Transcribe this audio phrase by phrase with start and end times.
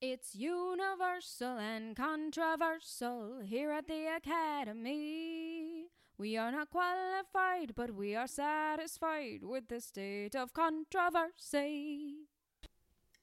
[0.00, 5.86] It's universal and controversial here at the Academy.
[6.16, 12.28] We are not qualified, but we are satisfied with the state of controversy.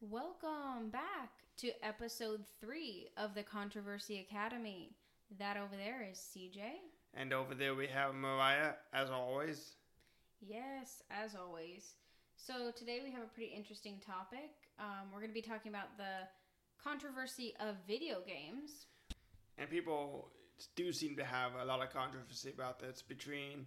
[0.01, 4.91] Welcome back to episode three of the Controversy Academy.
[5.39, 6.59] That over there is CJ.
[7.13, 9.75] And over there we have Moriah, as always.
[10.41, 11.93] Yes, as always.
[12.35, 14.51] So today we have a pretty interesting topic.
[14.77, 16.27] Um, we're going to be talking about the
[16.85, 18.85] controversy of video games.
[19.57, 20.29] And people
[20.75, 23.65] do seem to have a lot of controversy about this between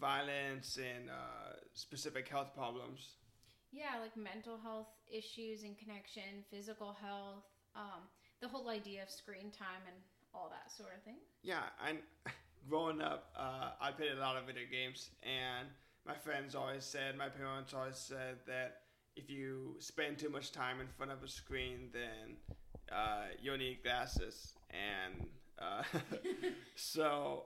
[0.00, 3.16] violence and uh, specific health problems.
[3.72, 7.44] Yeah, like mental health issues and connection, physical health,
[7.74, 8.08] um,
[8.40, 9.96] the whole idea of screen time and
[10.34, 11.18] all that sort of thing.
[11.42, 11.98] Yeah, and
[12.68, 15.68] growing up, uh, I played a lot of video games, and
[16.06, 18.82] my friends always said, my parents always said that
[19.16, 22.36] if you spend too much time in front of a screen, then
[22.92, 24.52] uh, you'll need glasses.
[24.70, 25.26] And
[25.58, 25.82] uh,
[26.74, 27.44] so,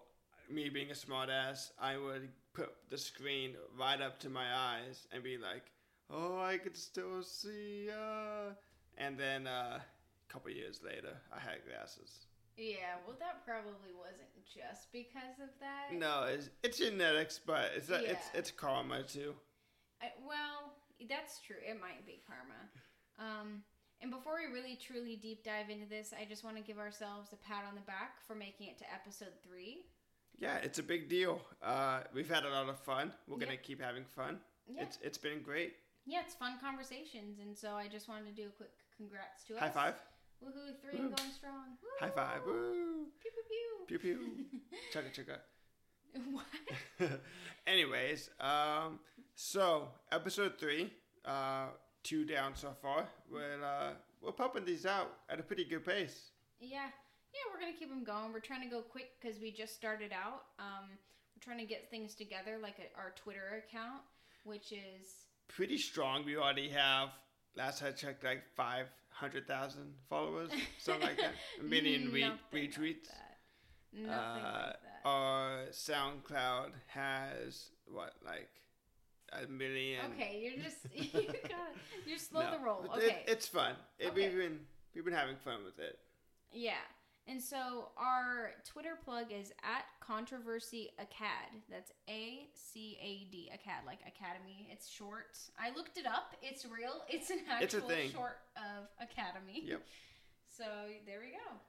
[0.50, 5.22] me being a smartass, I would put the screen right up to my eyes and
[5.22, 5.70] be like,
[6.10, 8.52] "Oh, I could still see." Uh.
[8.98, 12.26] And then uh, a couple years later, I had glasses.
[12.56, 15.96] Yeah, well, that probably wasn't just because of that.
[15.96, 18.00] No, it's, it's genetics, but it's yeah.
[18.02, 19.34] it's it's karma too.
[20.02, 20.74] I, well,
[21.08, 21.56] that's true.
[21.62, 22.60] It might be karma.
[23.18, 23.62] Um,
[24.02, 27.32] and before we really truly deep dive into this, I just want to give ourselves
[27.32, 29.84] a pat on the back for making it to episode three.
[30.38, 31.42] Yeah, it's a big deal.
[31.62, 33.12] Uh, we've had a lot of fun.
[33.28, 34.38] We're gonna keep having fun.
[34.66, 34.82] Yeah.
[34.82, 35.74] It's it's been great.
[36.06, 39.58] Yeah, it's fun conversations, and so I just wanted to do a quick congrats to
[39.58, 39.74] High us.
[39.74, 39.94] High five.
[40.42, 40.72] Woohoo!
[40.80, 41.10] Three Woo.
[41.10, 41.76] going strong.
[41.82, 41.88] Woo.
[42.00, 42.40] High five!
[42.46, 43.08] Woo!
[43.20, 43.98] Pew pew pew.
[43.98, 44.44] Pew pew.
[44.94, 45.36] chugga chugga.
[46.98, 47.10] What?
[47.66, 48.98] Anyways, um,
[49.34, 50.92] so episode three,
[51.24, 51.66] uh,
[52.02, 53.06] two down so far.
[53.30, 56.30] We're uh, we're pumping these out at a pretty good pace.
[56.60, 56.86] Yeah,
[57.32, 58.32] yeah, we're gonna keep them going.
[58.32, 60.42] We're trying to go quick because we just started out.
[60.58, 64.02] Um, we're trying to get things together, like a, our Twitter account,
[64.44, 66.24] which is pretty strong.
[66.24, 67.10] We already have
[67.56, 71.32] last I checked, like five hundred thousand followers, something like that.
[71.60, 73.08] A million re- retweets.
[73.92, 78.48] Nothing uh, like Our SoundCloud has what, like
[79.32, 80.00] a million?
[80.12, 81.74] Okay, you're just you got
[82.06, 82.84] you're slow no, to roll.
[82.96, 83.74] Okay, it, it's fun.
[83.98, 84.28] It, okay.
[84.28, 84.60] We've been
[84.94, 85.98] we've been having fun with it.
[86.52, 86.72] Yeah.
[87.28, 91.62] And so our Twitter plug is at controversy acad.
[91.70, 94.68] That's A C A D acad, like academy.
[94.72, 95.38] It's short.
[95.58, 96.34] I looked it up.
[96.42, 97.02] It's real.
[97.08, 99.62] It's an actual it's short of academy.
[99.64, 99.82] Yep.
[100.48, 100.64] So
[101.06, 101.60] there we go.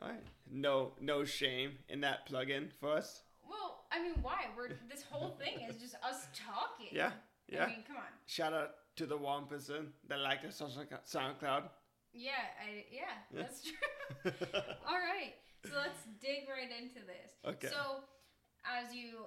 [0.00, 0.22] All right.
[0.50, 3.22] No, no shame in that plug-in for us.
[3.48, 4.46] Well, I mean, why?
[4.56, 6.88] We're this whole thing is just us talking.
[6.90, 7.12] Yeah.
[7.48, 7.64] Yeah.
[7.64, 8.02] I mean, come on.
[8.26, 11.64] Shout out to the one person that liked us on SoundCloud.
[12.12, 14.32] Yeah, I, yeah, yeah, that's true.
[14.86, 15.32] All right,
[15.64, 17.32] so let's dig right into this.
[17.40, 17.72] Okay.
[17.72, 18.04] So,
[18.68, 19.24] as you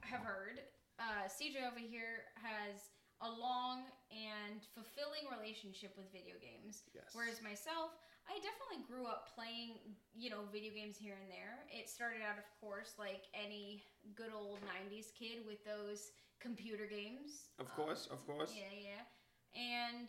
[0.00, 0.64] have heard,
[0.98, 2.88] uh, CJ over here has
[3.20, 6.88] a long and fulfilling relationship with video games.
[6.96, 7.12] Yes.
[7.12, 7.92] Whereas myself,
[8.30, 9.82] I definitely grew up playing,
[10.14, 11.66] you know, video games here and there.
[11.68, 13.82] It started out, of course, like any
[14.14, 17.50] good old 90s kid with those computer games.
[17.58, 18.54] Of course, um, of course.
[18.54, 19.04] Yeah, yeah.
[19.54, 20.08] And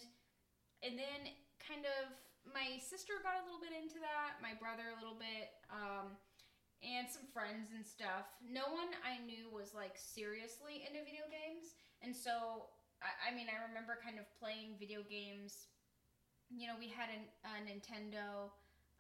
[0.82, 1.32] and then
[1.62, 2.12] kind of
[2.44, 6.20] my sister got a little bit into that, my brother a little bit, um,
[6.84, 8.28] and some friends and stuff.
[8.44, 12.68] No one I knew was like seriously into video games, and so
[13.00, 15.72] I, I mean I remember kind of playing video games.
[16.56, 18.50] You know, we had an, a Nintendo.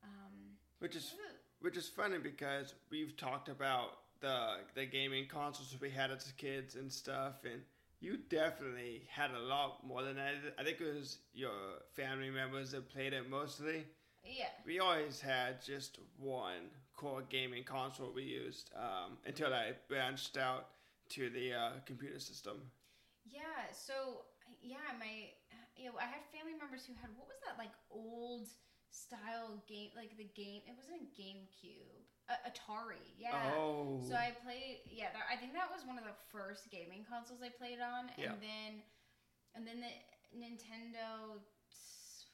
[0.03, 1.13] Um, which is
[1.61, 6.75] which is funny because we've talked about the the gaming consoles we had as kids
[6.75, 7.61] and stuff, and
[7.99, 10.33] you definitely had a lot more than that.
[10.59, 11.51] I think it was your
[11.93, 13.85] family members that played it mostly.
[14.25, 14.47] Yeah.
[14.65, 20.67] We always had just one core gaming console we used um, until I branched out
[21.09, 22.57] to the uh, computer system.
[23.25, 23.41] Yeah.
[23.71, 24.23] So
[24.61, 25.31] yeah, my
[25.77, 28.49] you know I had family members who had what was that like old
[28.93, 33.51] style game like the game it wasn't a GameCube uh, Atari yeah.
[33.57, 33.99] Oh.
[34.07, 37.41] So I played yeah that, I think that was one of the first gaming consoles
[37.41, 38.37] I played on and yeah.
[38.39, 38.85] then
[39.57, 39.91] and then the
[40.37, 41.41] Nintendo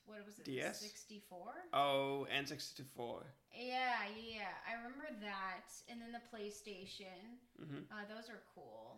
[0.05, 1.37] what was it DS 64
[1.73, 3.25] oh and sixty four.
[3.53, 7.39] yeah yeah I remember that and then the PlayStation.
[7.61, 7.87] Mm-hmm.
[7.91, 8.97] uh, those are cool.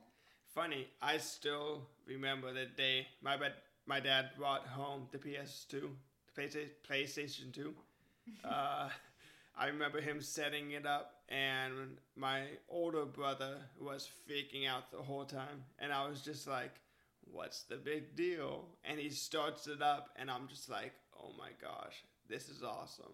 [0.56, 3.08] Funny I still remember the day.
[3.22, 3.54] My bad
[3.86, 5.90] my dad brought home the PS2
[6.36, 7.74] the PlayStation 2.
[8.46, 8.90] uh,
[9.58, 15.26] I remember him setting it up, and my older brother was freaking out the whole
[15.26, 15.64] time.
[15.80, 16.72] And I was just like,
[17.32, 18.66] What's the big deal?
[18.84, 23.14] And he starts it up, and I'm just like, Oh my gosh, this is awesome.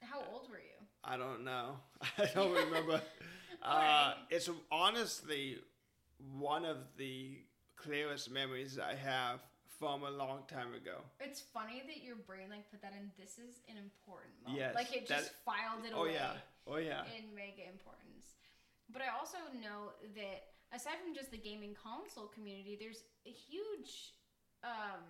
[0.00, 0.86] How old were you?
[1.04, 1.76] I don't know.
[2.18, 3.00] I don't remember.
[3.62, 4.16] uh, Alright.
[4.30, 5.58] it's honestly
[6.38, 7.38] one of the
[7.76, 9.40] clearest memories I have
[9.82, 11.02] from a long time ago.
[11.18, 13.10] It's funny that your brain like put that in.
[13.18, 14.62] This is an important moment.
[14.62, 16.38] Yes, like it just filed it Oh away yeah.
[16.70, 17.02] Oh yeah.
[17.18, 18.38] in mega importance.
[18.94, 24.14] But I also know that aside from just the gaming console community, there's a huge
[24.62, 25.02] um,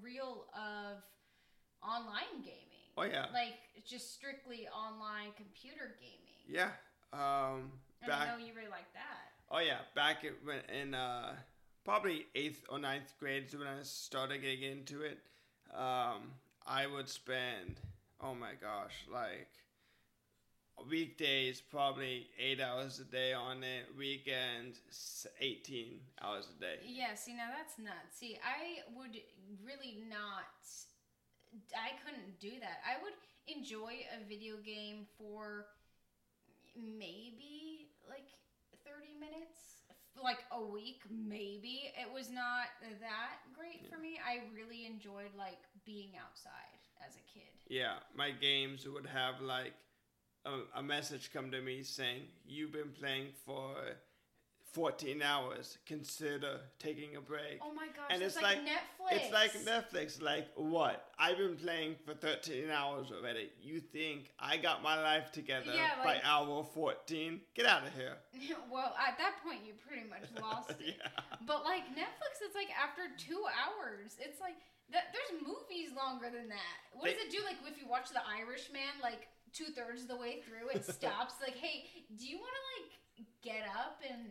[0.00, 1.04] reel of
[1.84, 2.88] online gaming.
[2.96, 3.28] Oh yeah.
[3.36, 6.40] Like just strictly online computer gaming.
[6.48, 6.72] Yeah.
[7.12, 9.36] Um, And I know you really like that.
[9.50, 9.84] Oh yeah.
[9.94, 11.36] Back in, when in uh,
[11.86, 15.18] probably eighth or ninth grade is when I started getting into it.
[15.72, 16.32] Um,
[16.66, 17.80] I would spend.
[18.20, 19.48] Oh my gosh, like
[20.90, 23.86] weekdays probably eight hours a day on it.
[23.96, 26.76] Weekends eighteen hours a day.
[26.84, 28.18] Yeah, see now that's nuts.
[28.18, 29.16] See, I would
[29.64, 30.58] really not
[31.72, 32.80] I couldn't do that.
[32.84, 33.14] I would
[33.46, 35.66] enjoy a video game for
[36.74, 38.26] maybe like
[38.84, 39.75] 30 minutes
[40.22, 42.66] like a week maybe it was not
[43.00, 44.18] that great for me.
[44.24, 47.48] I really enjoyed like being outside as a kid.
[47.68, 49.74] Yeah, my games would have like
[50.44, 53.74] a, a message come to me saying, "You've been playing for
[54.72, 55.78] 14 hours.
[55.86, 60.22] Consider taking a break." oh my gosh And it's, like, like- netflix It's like Netflix.
[60.22, 61.08] Like what?
[61.18, 63.50] I've been playing for 13 hours already.
[63.62, 67.40] You think I got my life together Yeah, by hour 14?
[67.54, 68.16] Get out of here.
[68.70, 71.08] well at that point you pretty much lost it yeah.
[71.46, 74.56] But like Netflix, it's like after two hours, it's like
[74.92, 75.14] that.
[75.14, 76.76] There's movies longer than that.
[76.92, 77.38] What does it do?
[77.44, 81.34] Like if you watch The Irishman, like two thirds of the way through, it stops.
[81.40, 81.86] like, hey,
[82.18, 82.90] do you want to like
[83.42, 84.28] get up and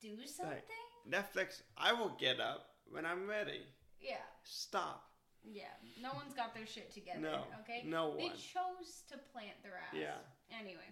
[0.00, 0.62] do something?
[1.08, 1.62] Netflix.
[1.76, 3.62] I will get up when I'm ready.
[4.00, 5.08] Yeah, Stop.
[5.42, 5.72] yeah.
[6.02, 7.20] No one's got their shit together.
[7.20, 7.44] No.
[7.62, 7.82] Okay.
[7.86, 8.18] No one.
[8.18, 9.94] They chose to plant their ass.
[9.94, 10.18] Yeah.
[10.52, 10.86] Anyway,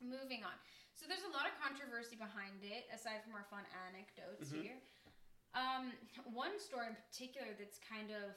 [0.00, 0.54] moving on.
[0.94, 4.62] So there's a lot of controversy behind it, aside from our fun anecdotes Mhm.
[4.62, 4.78] here.
[5.54, 5.92] Um,
[6.32, 8.34] one story in particular that's kind of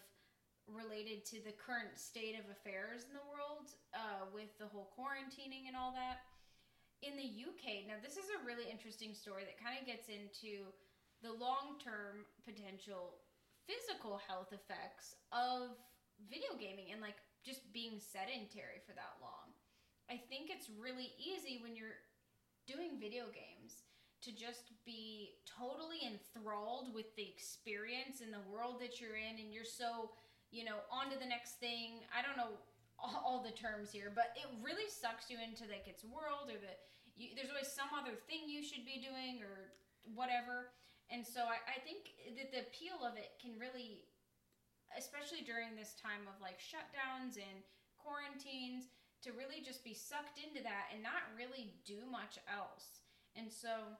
[0.67, 5.67] related to the current state of affairs in the world uh, with the whole quarantining
[5.67, 6.25] and all that.
[7.05, 10.73] In the UK, now this is a really interesting story that kind of gets into
[11.21, 13.21] the long term potential
[13.69, 15.77] physical health effects of
[16.25, 19.53] video gaming and like just being sedentary for that long.
[20.09, 22.01] I think it's really easy when you're
[22.65, 23.85] doing video games
[24.25, 29.53] to just be totally enthralled with the experience and the world that you're in and
[29.53, 30.11] you're so,
[30.49, 32.01] you know, on to the next thing.
[32.09, 32.57] I don't know
[33.37, 36.89] all, the terms here, but it really sucks you into like its world or that
[37.37, 39.77] there's always some other thing you should be doing or
[40.17, 40.73] whatever.
[41.13, 44.05] And so I, I think that the appeal of it can really,
[44.97, 47.61] especially during this time of like shutdowns and
[48.01, 48.89] quarantines,
[49.25, 53.01] to really just be sucked into that and not really do much else.
[53.33, 53.97] And so,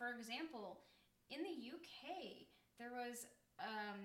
[0.00, 0.80] for example,
[1.28, 2.48] in the UK,
[2.80, 3.28] there was
[3.60, 4.00] um,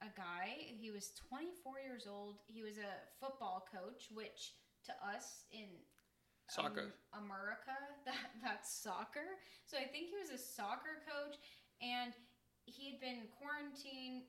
[0.00, 2.38] a guy, he was 24 years old.
[2.46, 4.54] He was a football coach, which
[4.86, 5.66] to us in
[6.48, 6.94] Soccer.
[7.12, 9.36] um, America, that that's soccer.
[9.66, 11.36] So I think he was a soccer coach,
[11.82, 12.12] and
[12.64, 14.24] he had been quarantine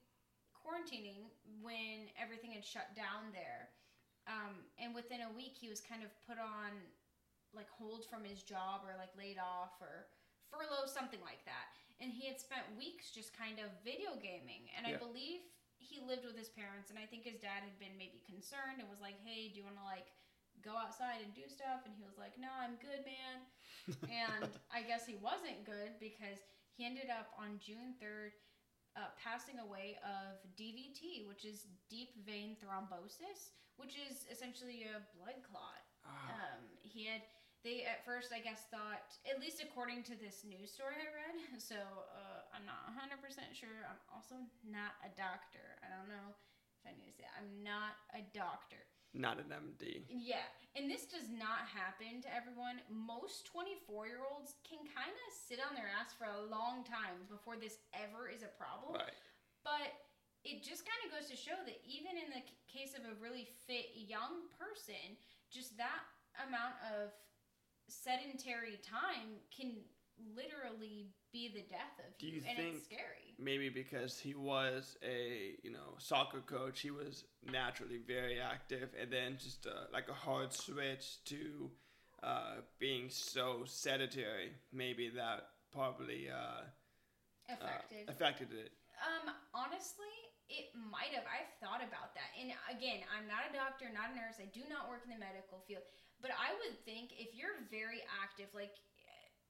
[0.60, 1.32] quarantining
[1.64, 3.72] when everything had shut down there.
[4.28, 6.76] Um, and within a week, he was kind of put on
[7.56, 10.12] like hold from his job or like laid off or
[10.52, 11.74] furlough, something like that.
[11.98, 14.70] And he had spent weeks just kind of video gaming.
[14.78, 15.42] And I believe
[15.80, 18.88] he lived with his parents, and I think his dad had been maybe concerned and
[18.92, 20.12] was like, "Hey, do you want to like
[20.62, 23.38] go outside and do stuff?" And he was like, "No, I'm good, man."
[24.12, 26.38] and I guess he wasn't good because
[26.76, 28.36] he ended up on June 3rd
[29.00, 35.40] uh, passing away of DVT, which is deep vein thrombosis, which is essentially a blood
[35.48, 35.84] clot.
[36.06, 37.24] Ah, Um, he had
[37.64, 41.38] they at first I guess thought at least according to this news story I read.
[41.60, 43.84] So uh, I'm not 100 percent sure.
[43.88, 45.78] I'm also not a doctor.
[45.84, 46.40] I don't know if
[46.88, 47.36] I need to say that.
[47.44, 48.80] I'm not a doctor.
[49.14, 50.06] not an MD.
[50.08, 50.46] Yeah,
[50.78, 52.80] and this does not happen to everyone.
[52.88, 57.26] Most 24 year olds can kind of sit on their ass for a long time
[57.28, 58.96] before this ever is a problem.
[59.02, 59.18] Right.
[59.66, 59.92] But
[60.48, 63.50] it just kind of goes to show that even in the case of a really
[63.68, 65.18] fit young person,
[65.52, 66.06] just that
[66.48, 67.12] amount of
[67.90, 69.74] sedentary time can
[70.36, 73.36] literally be the death of Do you, you and it's scary.
[73.38, 79.12] Maybe because he was a you know soccer coach, he was naturally very active, and
[79.12, 81.70] then just uh, like a hard switch to
[82.24, 84.52] uh, being so sedentary.
[84.74, 86.66] Maybe that probably uh,
[87.50, 88.10] uh, Affected.
[88.10, 88.72] affected it.
[89.00, 90.12] Um, honestly,
[90.50, 91.24] it might have.
[91.30, 92.34] I've thought about that.
[92.36, 94.42] And again, I'm not a doctor, not a nurse.
[94.42, 95.86] I do not work in the medical field.
[96.20, 98.76] But I would think if you're very active, like,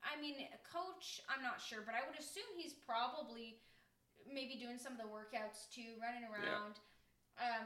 [0.05, 3.59] I mean, a coach, I'm not sure, but I would assume he's probably
[4.29, 6.77] maybe doing some of the workouts too, running around.
[6.77, 7.65] Yeah.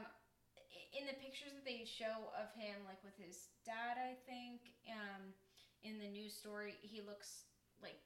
[0.94, 5.34] in the pictures that they show of him, like with his dad, I think, um,
[5.84, 7.44] in the news story, he looks
[7.82, 8.00] like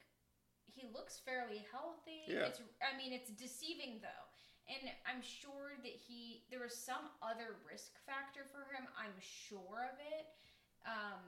[0.67, 2.27] he looks fairly healthy.
[2.27, 2.49] Yeah.
[2.49, 4.29] It's, I mean, it's deceiving though
[4.69, 8.85] and I'm sure that he there was some other risk factor for him.
[8.93, 10.29] I'm sure of it.
[10.89, 11.21] Um,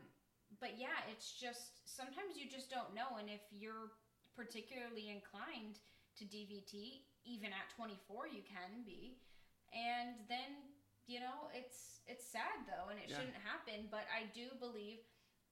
[0.58, 3.94] but yeah, it's just sometimes you just don't know, and if you're
[4.34, 5.78] particularly inclined
[6.18, 9.22] to DVT, even at 24, you can be,
[9.70, 10.74] and then
[11.06, 13.22] you know it's it's sad though, and it yeah.
[13.22, 13.86] shouldn't happen.
[13.94, 15.06] But I do believe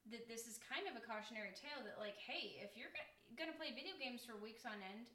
[0.09, 2.91] that this is kind of a cautionary tale that like, hey, if you're
[3.37, 5.05] gonna play video games for weeks on end,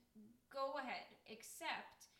[0.54, 2.14] go ahead, except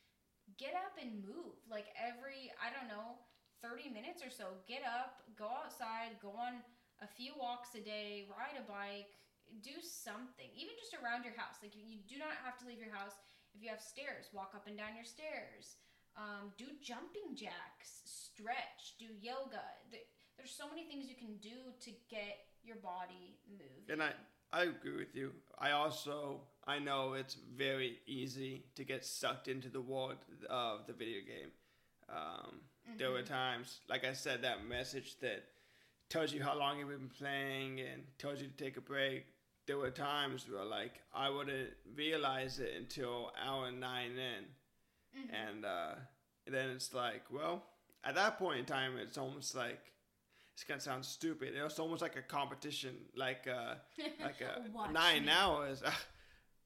[0.59, 1.57] get up and move.
[1.71, 3.23] Like every, I don't know,
[3.65, 6.61] 30 minutes or so, get up, go outside, go on
[7.01, 9.17] a few walks a day, ride a bike,
[9.65, 11.65] do something, even just around your house.
[11.65, 13.17] Like you do not have to leave your house.
[13.57, 15.81] If you have stairs, walk up and down your stairs.
[16.15, 19.65] Um, do jumping jacks, stretch, do yoga.
[20.37, 23.89] There's so many things you can do to get your body moving.
[23.89, 24.13] And I,
[24.53, 25.33] I agree with you.
[25.59, 30.19] I also I know it's very easy to get sucked into the world
[30.49, 31.51] of the video game.
[32.09, 32.99] Um, mm-hmm.
[32.99, 33.33] There were mm-hmm.
[33.33, 35.45] times, like I said, that message that
[36.09, 39.27] tells you how long you've been playing and tells you to take a break.
[39.67, 45.35] There were times where, like, I wouldn't realize it until hour nine in, mm-hmm.
[45.35, 45.95] and uh,
[46.47, 47.63] then it's like, well,
[48.05, 49.81] at that point in time, it's almost like
[50.53, 51.55] it's gonna sound stupid.
[51.55, 53.77] It's almost like a competition, like uh,
[54.23, 55.83] like a nine hours.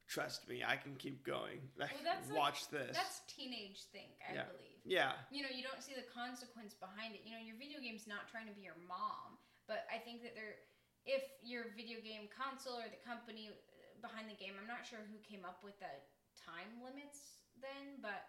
[0.08, 1.60] trust me, I can keep going.
[1.78, 2.96] Like, well, watch this.
[2.96, 4.42] That's teenage think, I yeah.
[4.50, 4.67] believe.
[4.84, 5.18] Yeah.
[5.30, 7.22] You know, you don't see the consequence behind it.
[7.26, 10.34] You know, your video game's not trying to be your mom, but I think that
[10.34, 10.62] they're
[11.08, 13.56] if your video game console or the company uh,
[14.04, 15.88] behind the game, I'm not sure who came up with the
[16.36, 18.28] time limits then, but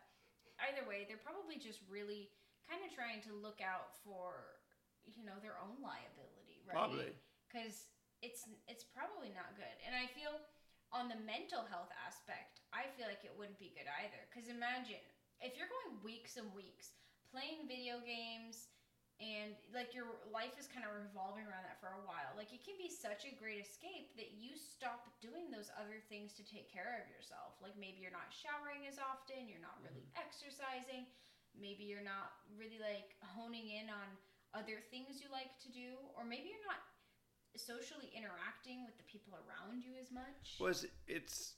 [0.64, 2.32] either way, they're probably just really
[2.66, 4.62] kind of trying to look out for
[5.04, 6.78] you know their own liability, right?
[6.78, 7.12] Probably.
[7.50, 7.90] Because
[8.22, 10.40] it's it's probably not good, and I feel
[10.90, 14.22] on the mental health aspect, I feel like it wouldn't be good either.
[14.30, 15.02] Because imagine
[15.40, 16.96] if you're going weeks and weeks
[17.32, 18.72] playing video games
[19.20, 22.64] and like your life is kind of revolving around that for a while like it
[22.64, 26.72] can be such a great escape that you stop doing those other things to take
[26.72, 30.24] care of yourself like maybe you're not showering as often you're not really mm-hmm.
[30.24, 31.04] exercising
[31.56, 34.08] maybe you're not really like honing in on
[34.56, 36.80] other things you like to do or maybe you're not
[37.58, 40.60] socially interacting with the people around you as much.
[40.60, 41.56] Was it's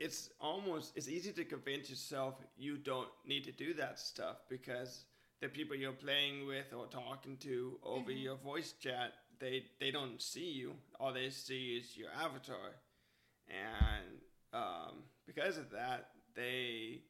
[0.00, 5.04] it's almost it's easy to convince yourself you don't need to do that stuff because
[5.40, 8.22] the people you're playing with or talking to over mm-hmm.
[8.22, 12.74] your voice chat they they don't see you all they see is your avatar
[13.48, 14.20] and
[14.52, 17.02] um, because of that they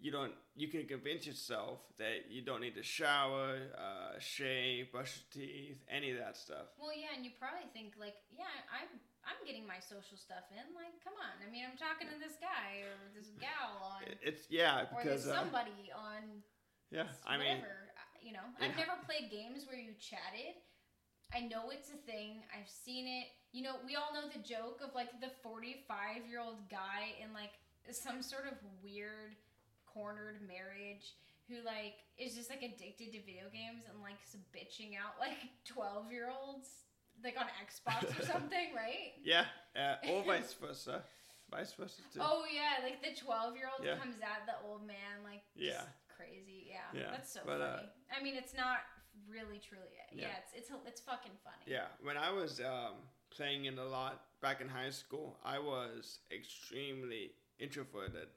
[0.00, 5.16] you don't you can convince yourself that you don't need to shower, uh, shave, brush
[5.16, 6.72] your teeth, any of that stuff.
[6.80, 8.88] Well, yeah, and you probably think like, yeah, I'm
[9.24, 10.64] I'm getting my social stuff in.
[10.72, 11.34] Like, come on.
[11.44, 14.08] I mean, I'm talking to this guy or this gal on.
[14.24, 16.22] It's yeah because or uh, somebody uh, on.
[16.90, 17.62] Yeah, I mean,
[18.18, 20.58] you know, I've never played games where you chatted.
[21.30, 22.42] I know it's a thing.
[22.50, 23.30] I've seen it.
[23.52, 27.30] You know, we all know the joke of like the 45 year old guy in
[27.30, 27.54] like
[27.90, 29.38] some sort of weird
[29.86, 31.14] cornered marriage
[31.50, 36.12] who like is just like addicted to video games and likes bitching out like 12
[36.12, 36.89] year olds
[37.24, 39.14] like on Xbox or something, right?
[39.22, 39.44] Yeah,
[39.76, 41.02] uh, or vice versa.
[41.50, 42.20] Vice versa too.
[42.22, 43.96] Oh yeah, like the 12 year old yeah.
[43.96, 45.82] comes at the old man like yeah.
[46.16, 46.70] crazy.
[46.70, 46.86] Yeah.
[46.94, 47.10] Yeah.
[47.10, 47.88] That's so but, uh, funny.
[47.88, 48.78] Uh, I mean, it's not
[49.28, 51.64] really truly yeah, yeah, it's it's it's fucking funny.
[51.66, 56.20] Yeah, when I was um, playing it a lot back in high school, I was
[56.32, 58.28] extremely introverted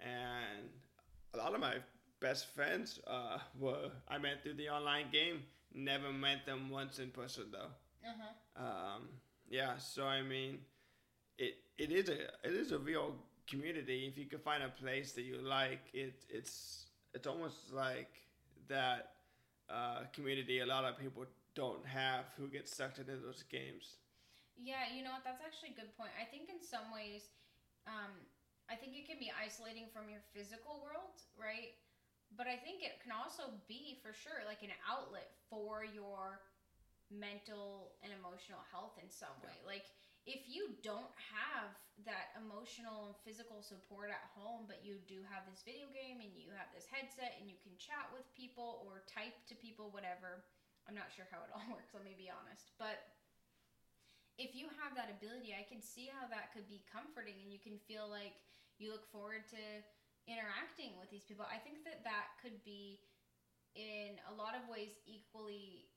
[0.00, 0.68] and
[1.34, 1.74] a lot of my
[2.20, 5.42] best friends uh, were I met through the online game.
[5.74, 7.70] Never met them once in person though.
[8.04, 8.64] Uh-huh.
[8.64, 9.08] Um,
[9.48, 10.58] yeah, so I mean,
[11.38, 13.14] it it is a it is a real
[13.48, 14.06] community.
[14.06, 18.10] If you can find a place that you like, it it's it's almost like
[18.68, 19.12] that
[19.70, 20.60] uh, community.
[20.60, 23.96] A lot of people don't have who get sucked into those games.
[24.56, 25.24] Yeah, you know what?
[25.24, 26.14] That's actually a good point.
[26.14, 27.34] I think in some ways,
[27.86, 28.14] um,
[28.70, 31.74] I think it can be isolating from your physical world, right?
[32.36, 36.42] But I think it can also be for sure like an outlet for your
[37.14, 39.56] mental and emotional health in some way.
[39.62, 39.86] Like
[40.24, 41.76] if you don't have
[42.08, 46.32] that emotional and physical support at home, but you do have this video game and
[46.34, 50.42] you have this headset and you can chat with people or type to people, whatever.
[50.88, 52.72] I'm not sure how it all works, let me be honest.
[52.80, 53.04] But
[54.40, 57.62] if you have that ability, I can see how that could be comforting and you
[57.62, 58.34] can feel like
[58.80, 59.62] you look forward to
[60.26, 61.44] interacting with these people.
[61.46, 62.98] I think that that could be
[63.76, 65.93] in a lot of ways equally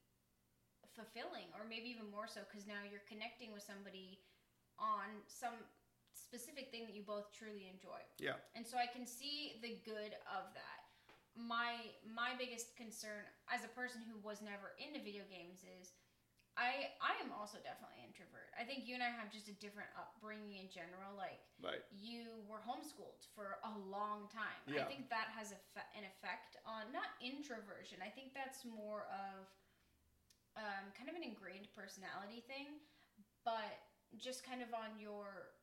[0.98, 4.18] fulfilling or maybe even more so because now you're connecting with somebody
[4.82, 5.54] on some
[6.18, 8.02] specific thing that you both truly enjoy.
[8.18, 8.42] Yeah.
[8.58, 10.82] And so I can see the good of that.
[11.38, 15.94] My my biggest concern as a person who was never into video games is
[16.58, 18.50] I I am also definitely an introvert.
[18.58, 21.14] I think you and I have just a different upbringing in general.
[21.14, 21.86] Like Right.
[21.94, 24.58] you were homeschooled for a long time.
[24.66, 24.82] Yeah.
[24.82, 25.62] I think that has a
[25.94, 28.02] an effect on not introversion.
[28.02, 29.46] I think that's more of
[30.58, 32.82] um, kind of an ingrained personality thing,
[33.46, 33.78] but
[34.18, 35.54] just kind of on your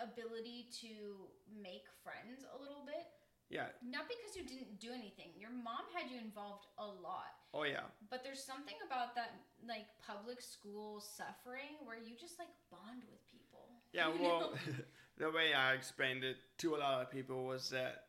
[0.00, 3.06] ability to make friends a little bit.
[3.52, 3.70] Yeah.
[3.84, 5.36] Not because you didn't do anything.
[5.36, 7.36] Your mom had you involved a lot.
[7.52, 7.86] Oh yeah.
[8.10, 9.30] But there's something about that
[9.68, 13.40] like public school suffering where you just like bond with people.
[13.94, 14.54] Yeah, well,
[15.18, 18.06] the way I explained it to a lot of people was that,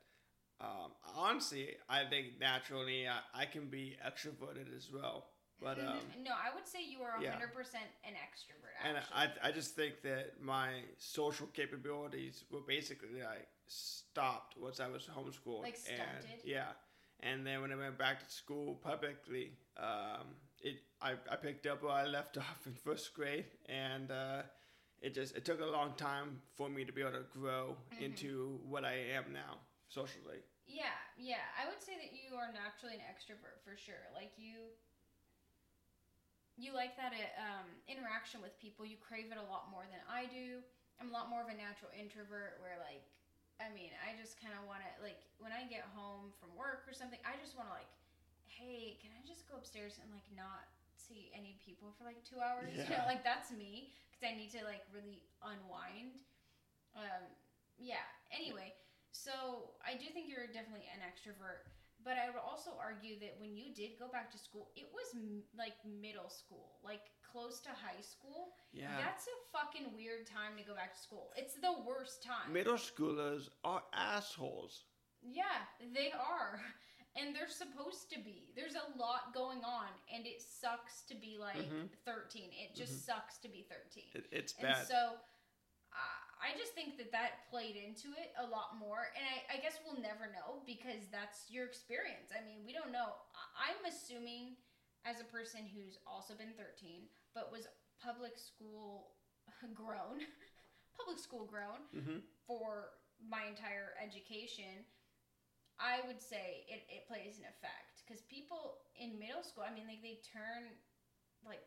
[0.59, 5.27] um, honestly, I think naturally I, I can be extroverted as well.
[5.61, 7.31] But um, no, I would say you are 100% yeah.
[8.05, 8.75] an extrovert.
[8.87, 14.87] and I, I just think that my social capabilities were basically like stopped once I
[14.87, 15.63] was homeschooled.
[15.63, 16.41] Like And, stunted?
[16.43, 16.71] yeah,
[17.21, 21.83] and then when I went back to school publicly, um, it I, I picked up
[21.83, 24.41] where I left off in first grade, and uh,
[25.01, 28.01] it just it took a long time for me to be able to grow Mhm.
[28.05, 30.43] into what I am now socially.
[30.67, 31.45] Yeah, yeah.
[31.61, 34.09] I would say that you are naturally an extrovert for sure.
[34.13, 34.73] Like you
[36.55, 38.87] you like that uh, um, interaction with people.
[38.87, 40.63] You crave it a lot more than I do.
[40.99, 43.03] I'm a lot more of a natural introvert where like
[43.55, 46.87] I mean, I just kind of want to like when I get home from work
[46.87, 47.91] or something, I just want to like
[48.47, 50.63] hey, can I just go upstairs and like not
[50.95, 52.71] see any people for like 2 hours?
[52.71, 56.23] You know, like that's me cuz I need to like really unwind.
[56.95, 57.35] Um
[57.75, 58.71] yeah, anyway,
[59.11, 61.67] so I do think you're definitely an extrovert,
[62.05, 65.07] but I would also argue that when you did go back to school, it was
[65.15, 68.53] m- like middle school, like close to high school.
[68.71, 71.31] Yeah, That's a fucking weird time to go back to school.
[71.35, 72.53] It's the worst time.
[72.53, 74.85] middle schoolers are assholes.
[75.21, 76.61] yeah, they are.
[77.17, 78.51] And they're supposed to be.
[78.57, 81.87] There's a lot going on, and it sucks to be like Mhm.
[82.03, 82.51] 13.
[82.51, 84.03] It just sucks to be 13.
[84.13, 84.85] It, it's And bad.
[84.85, 85.15] so
[85.93, 89.09] uh, I just think that that played into it a lot more.
[89.17, 92.29] And I, I guess we'll never know because that's your experience.
[92.29, 93.17] I mean, we don't know.
[93.57, 94.61] I'm assuming,
[95.09, 97.65] as a person who's also been 13, but was
[97.97, 99.17] public school
[99.73, 100.21] grown,
[100.97, 102.93] public school grown hmm for
[103.25, 104.85] my entire education,
[105.81, 108.05] I would say it, it plays an effect.
[108.05, 110.77] Because people in middle school, I mean, like, they turn,
[111.41, 111.65] like,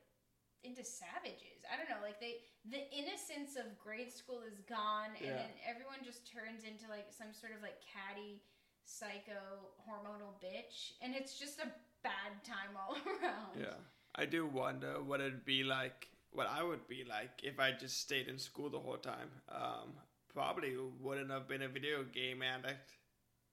[0.64, 1.62] into savages.
[1.70, 5.36] I don't know, like they the innocence of grade school is gone and Yeah.
[5.36, 8.42] then everyone just turns into like some sort of like catty
[8.84, 9.38] psycho
[9.86, 11.68] hormonal bitch and it's just a
[12.02, 13.54] bad time all around.
[13.58, 13.78] Yeah.
[14.16, 18.00] I do wonder what it'd be like, what I would be like if I just
[18.00, 19.30] stayed in school the whole time.
[19.48, 19.94] Um,
[20.32, 22.90] probably wouldn't have been a video game addict.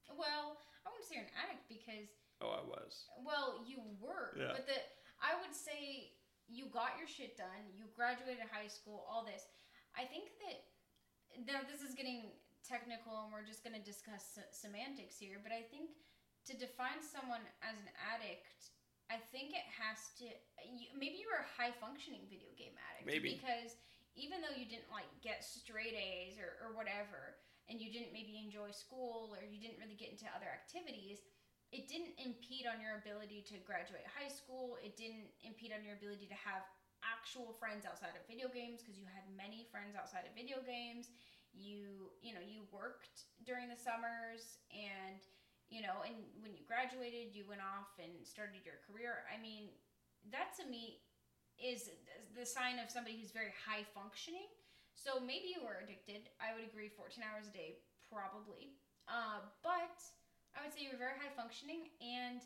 [0.09, 2.09] Well, I wouldn't say you're an addict because
[2.41, 3.05] Oh, I was.
[3.23, 4.51] Well, you were, Yeah.
[4.51, 4.75] but the
[5.21, 6.11] I would say
[6.47, 7.73] you got your shit done.
[7.73, 9.05] You graduated high school.
[9.09, 9.45] All this.
[9.97, 10.57] I think that
[11.47, 15.41] now this is getting technical, and we're just going to discuss se- semantics here.
[15.41, 15.93] But I think
[16.49, 18.73] to define someone as an addict,
[19.09, 20.29] I think it has to.
[20.65, 23.05] You, maybe you were a high functioning video game addict.
[23.05, 23.37] Maybe.
[23.37, 23.77] because
[24.15, 27.37] even though you didn't like get straight A's or, or whatever,
[27.69, 31.25] and you didn't maybe enjoy school or you didn't really get into other activities
[31.71, 34.77] it didn't impede on your ability to graduate high school.
[34.81, 36.63] It didn't impede on your ability to have
[37.03, 41.11] actual friends outside of video games because you had many friends outside of video games.
[41.53, 45.21] You, you know, you worked during the summers and,
[45.69, 49.23] you know, and when you graduated, you went off and started your career.
[49.31, 49.71] I mean,
[50.31, 50.99] that to me
[51.57, 51.89] is
[52.35, 54.47] the sign of somebody who's very high functioning.
[54.95, 56.27] So maybe you were addicted.
[56.39, 57.79] I would agree 14 hours a day,
[58.11, 58.75] probably.
[59.07, 59.99] Uh, but
[60.55, 62.39] I would say you're very high functioning and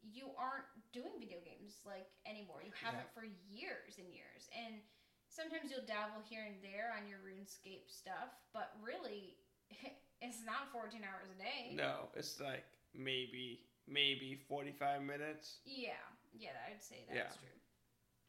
[0.00, 2.60] you aren't doing video games like anymore.
[2.64, 4.48] You haven't for years and years.
[4.52, 4.80] And
[5.28, 9.36] sometimes you'll dabble here and there on your RuneScape stuff, but really
[10.24, 11.72] it's not 14 hours a day.
[11.76, 12.64] No, it's like
[12.96, 15.60] maybe maybe 45 minutes.
[15.64, 16.00] Yeah.
[16.36, 17.28] Yeah, I'd say Yeah.
[17.28, 17.56] that's true.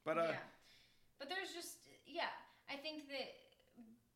[0.03, 0.47] But uh yeah.
[1.19, 2.31] But there's just yeah.
[2.71, 3.29] I think that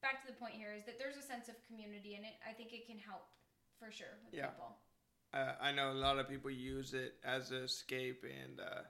[0.01, 2.35] back to the point here is that there's a sense of community in it.
[2.47, 3.27] I think it can help
[3.79, 4.47] for sure with Yeah.
[4.55, 4.75] people.
[5.33, 8.81] Uh, I know a lot of people use it as an escape, and uh,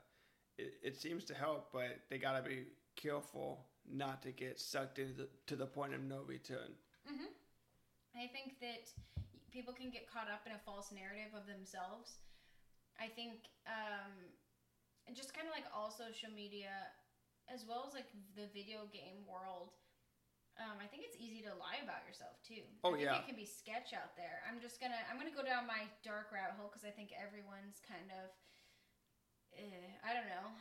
[0.57, 2.63] it, it seems to help, but they gotta be
[2.95, 6.75] careful not to get sucked into the, to the point of no return.
[7.07, 7.31] hmm
[8.15, 8.89] I think that
[9.51, 12.17] people can get caught up in a false narrative of themselves.
[12.99, 14.11] I think um,
[15.15, 16.89] just kind of like all social media,
[17.47, 19.71] as well as like the video game world.
[20.59, 22.67] Um, I think it's easy to lie about yourself too.
[22.83, 23.23] Oh, I think yeah.
[23.23, 24.43] it can be sketch out there.
[24.43, 27.79] I'm just gonna I'm gonna go down my dark rabbit hole because I think everyone's
[27.79, 28.27] kind of
[29.55, 30.51] eh, I don't know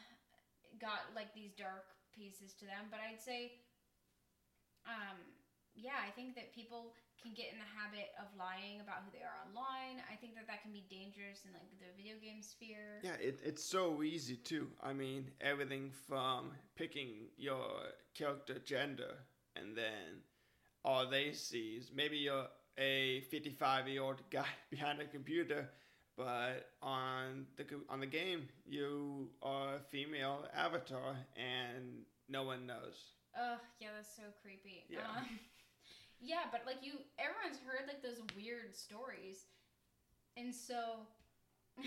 [0.78, 2.86] got like these dark pieces to them.
[2.94, 3.58] But I'd say
[4.86, 5.18] um,
[5.74, 9.22] yeah, I think that people can get in the habit of lying about who they
[9.22, 10.02] are online.
[10.06, 13.02] I think that that can be dangerous in like the video game sphere.
[13.02, 14.68] Yeah, it, it's so easy too.
[14.82, 19.18] I mean, everything from picking your character gender,
[19.60, 20.22] and then
[20.84, 22.46] all they see is maybe you're
[22.78, 25.68] a 55 year old guy behind a computer,
[26.16, 32.96] but on the on the game you are a female avatar, and no one knows.
[33.36, 34.84] Ugh, yeah, that's so creepy.
[34.88, 35.00] Yeah.
[35.16, 35.38] Um,
[36.20, 39.46] yeah, but like you, everyone's heard like those weird stories,
[40.36, 41.06] and so.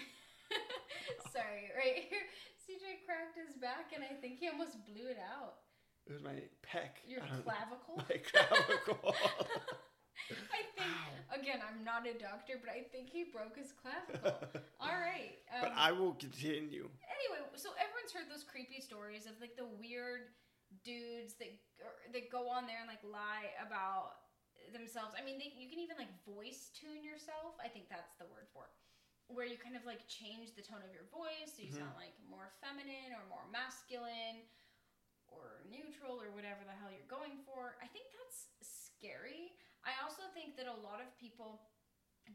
[1.32, 2.28] Sorry, right here,
[2.64, 5.64] CJ cracked his back, and I think he almost blew it out.
[6.12, 7.00] It was my pec.
[7.08, 7.48] Your I don't know.
[7.48, 7.96] clavicle.
[8.04, 9.16] My clavicle.
[10.52, 10.92] I think
[11.32, 14.36] again, I'm not a doctor, but I think he broke his clavicle.
[14.84, 15.40] All right.
[15.56, 16.92] Um, but I will continue.
[17.08, 20.36] anyway, so everyone's heard those creepy stories of like the weird
[20.84, 21.56] dudes that
[22.12, 24.28] that go on there and like lie about
[24.76, 25.16] themselves.
[25.16, 27.56] I mean, they, you can even like voice tune yourself.
[27.64, 28.76] I think that's the word for it.
[29.32, 31.80] Where you kind of like change the tone of your voice so you Mhm.
[31.88, 34.44] sound like more feminine or more masculine
[35.32, 37.80] or neutral or whatever the hell you're going for.
[37.80, 39.56] I think that's scary.
[39.88, 41.72] I also think that a lot of people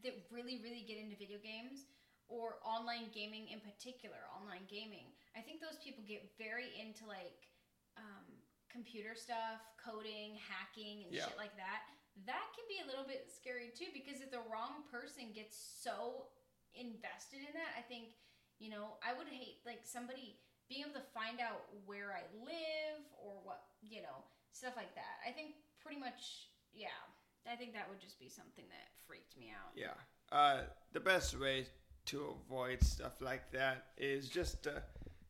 [0.02, 1.87] that really, really get into video games
[2.26, 7.46] or online gaming in particular, online gaming, I think those people get very into like
[7.94, 8.26] um,
[8.66, 11.30] computer stuff, coding, hacking, and Yeah.
[11.30, 11.87] shit like that.
[12.26, 16.32] That can be a little bit scary too because if the wrong person gets so
[16.74, 18.16] invested in that, I think,
[18.59, 23.02] you know, I would hate like somebody being able to find out where I live
[23.22, 25.22] or what, you know, stuff like that.
[25.26, 26.88] I think pretty much, yeah.
[27.50, 29.70] I think that would just be something that freaked me out.
[29.76, 29.94] Yeah.
[30.33, 31.66] Uh, the best way
[32.07, 34.83] to avoid stuff like that is just to,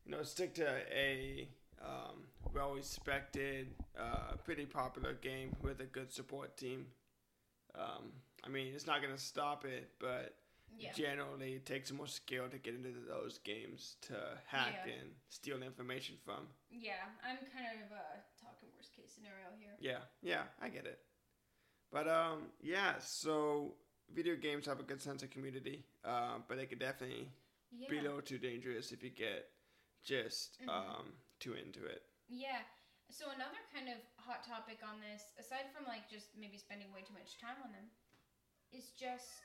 [0.05, 1.47] you know, stick to a
[1.79, 2.23] um,
[2.53, 3.67] well-respected,
[3.99, 6.87] uh, pretty popular game with a good support team.
[7.75, 8.11] Um,
[8.43, 10.33] I mean, it's not gonna stop it, but
[10.79, 10.91] Yeah.
[10.93, 14.13] generally it takes more skill to get into those games to
[14.45, 14.93] hack Yeah.
[14.93, 16.47] and steal information from.
[16.69, 19.75] Yeah, I'm kind of uh, talking worst case scenario here.
[19.79, 20.99] Yeah, yeah, I get it.
[21.91, 23.75] But um, yeah, so
[24.13, 27.31] video games have a good sense of community, uh, but they could definitely
[27.71, 27.89] Yeah.
[27.89, 29.49] be a little too dangerous if you get
[30.03, 30.69] just Mhm.
[30.69, 32.03] um, too into it.
[32.29, 32.61] Yeah.
[33.09, 37.01] So another kind of hot topic on this, aside from like just maybe spending way
[37.01, 37.89] too much time on them,
[38.71, 39.41] is just.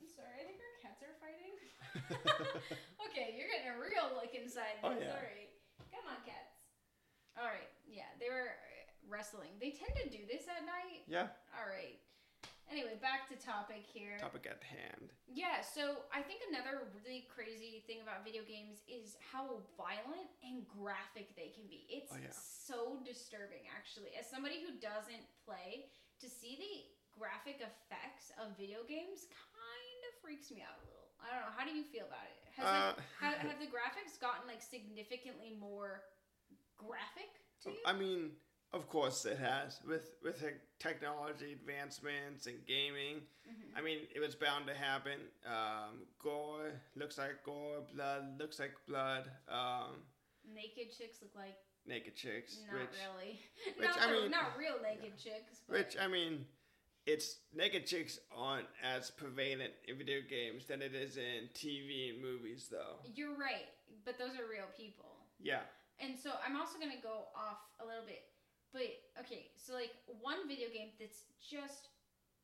[0.00, 1.54] I'm sorry, I think our cats are fighting.
[3.08, 5.16] okay, you're getting a real look inside Oh, yeah.
[5.16, 5.50] All right,
[5.92, 6.56] come on, cats.
[7.36, 9.56] All right, yeah, they were uh, wrestling.
[9.60, 11.04] They tend to do this at night.
[11.08, 12.00] Yeah, All right.
[12.66, 14.18] Anyway, back to topic here.
[14.18, 15.14] topic at hand.
[15.30, 20.66] Yeah, so I think another really crazy thing about video games is how violent and
[20.66, 21.86] graphic they can be.
[21.86, 22.34] It's Oh, yeah.
[22.34, 24.18] so disturbing, actually.
[24.18, 25.86] As somebody who doesn't play,
[26.18, 26.74] to see the
[27.14, 29.54] graphic effects of video games kind
[29.85, 29.85] of
[30.26, 31.06] freaks me out a little.
[31.22, 31.54] I don't know.
[31.56, 32.34] How do you feel about it?
[32.58, 36.02] Has Uh, like, have, have the graphics gotten like significantly more
[36.76, 37.30] graphic
[37.62, 37.76] to you?
[37.86, 38.32] I mean,
[38.72, 43.22] of course it has with with the technology advancements and gaming.
[43.46, 43.78] Mhm.
[43.78, 45.20] I mean, it was bound to happen.
[45.46, 49.30] Um, gore looks like gore, blood looks like blood.
[49.48, 50.02] Um,
[50.48, 53.40] Naked chicks look like naked chicks, not which really,
[53.78, 55.62] which, not, I mean- not real naked chicks.
[55.68, 56.46] But Which I mean,
[57.06, 62.20] it's naked chicks aren't as prevalent in video games than it is in TV and
[62.20, 62.98] movies, though.
[63.14, 63.70] You're right,
[64.04, 65.06] but those are real people.
[65.38, 65.68] Yeah,
[66.00, 68.24] And so I'm also gonna go off a little bit.
[68.72, 68.90] But
[69.22, 71.94] okay, so like one video game that's just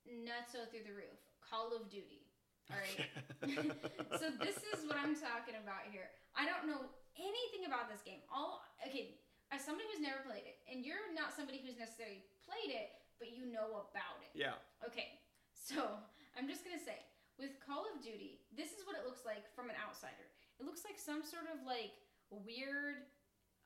[0.07, 1.18] nutso through the roof.
[1.42, 2.25] Call of Duty.
[2.70, 3.09] Alright.
[4.20, 6.09] so this is what I'm talking about here.
[6.38, 8.22] I don't know anything about this game.
[8.31, 9.18] All okay,
[9.51, 13.30] as somebody who's never played it, and you're not somebody who's necessarily played it, but
[13.30, 14.35] you know about it.
[14.35, 15.22] yeah, Okay,
[15.54, 16.02] so
[16.35, 16.98] I'm just gonna say,
[17.38, 20.26] with Call of Duty, this is what it looks like from an outsider.
[20.58, 21.94] It looks like some sort of like
[22.35, 23.06] weird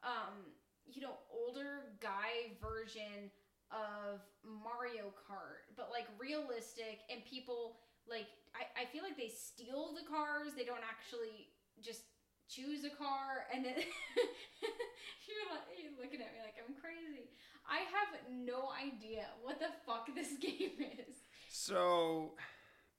[0.04, 0.52] um,
[0.86, 3.32] you know, older guy version
[3.74, 9.96] of Mario Kart, but like realistic and people like I, I feel like they steal
[9.98, 10.54] the cars.
[10.54, 11.50] They don't actually
[11.82, 12.06] just
[12.46, 13.74] choose a car and then
[15.26, 17.34] you're, like, you're looking at me like I'm crazy.
[17.68, 21.14] I have no idea what the fuck this game is.
[21.48, 22.32] So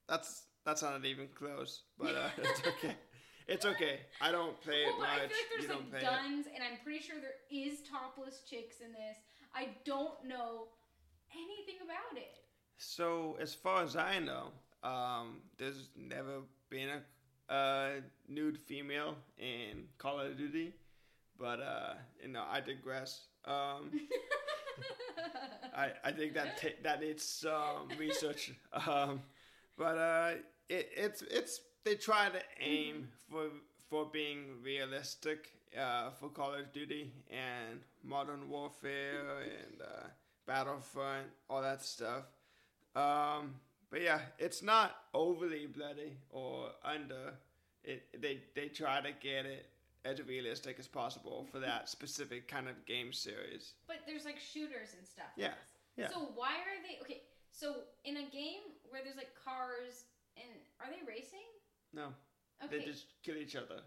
[0.08, 2.94] that's that's not even close, but uh, it's okay.
[3.46, 4.00] It's okay.
[4.20, 5.16] I don't play it well, but much.
[5.16, 8.42] I feel like there's you don't like guns, and I'm pretty sure there is topless
[8.48, 9.16] chicks in this.
[9.54, 10.68] I don't know
[11.32, 12.20] anything about it.
[12.20, 12.36] it.
[12.76, 14.48] So as far as I know,
[14.82, 17.90] um, there's never been a uh,
[18.28, 20.74] nude female in Call of Duty,
[21.38, 23.24] but uh, you know I digress.
[23.46, 23.90] Um,
[25.76, 28.52] I, I think that ta- that needs some research.
[28.86, 29.22] Um,
[29.76, 30.30] but uh,
[30.68, 33.46] it, it's it's they try to aim for
[33.88, 40.06] for being realistic uh, for Call of Duty and Modern Warfare and uh,
[40.46, 42.24] Battlefront, all that stuff.
[42.96, 43.54] Um,
[43.90, 47.34] but yeah, it's not overly bloody or under.
[47.84, 49.66] It they they try to get it
[50.04, 53.74] as realistic as possible for that specific kind of game series.
[53.86, 55.26] But there's like shooters and stuff.
[55.36, 55.48] Yeah,
[55.96, 56.04] this.
[56.04, 56.08] yeah.
[56.08, 57.22] So why are they okay?
[57.50, 60.04] So in a game where there's like cars
[60.36, 60.48] and
[60.80, 61.46] are they racing?
[61.92, 62.08] No,
[62.64, 62.78] Okay.
[62.78, 63.80] they just kill each other.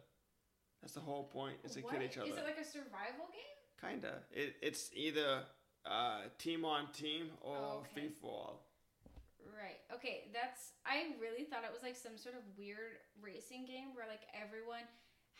[0.82, 1.58] That's the whole point.
[1.64, 1.94] Is to what?
[1.94, 2.30] kill each other.
[2.30, 3.58] Is it like a survival game?
[3.80, 4.24] Kinda.
[4.32, 5.44] It, it's either
[5.86, 7.90] uh, team on team or Oh, okay.
[7.94, 8.66] free for all.
[9.58, 9.78] Right.
[9.94, 14.08] Okay, that's I really thought it was like some sort of weird racing game where
[14.08, 14.86] like everyone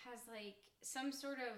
[0.10, 1.58] has like some sort of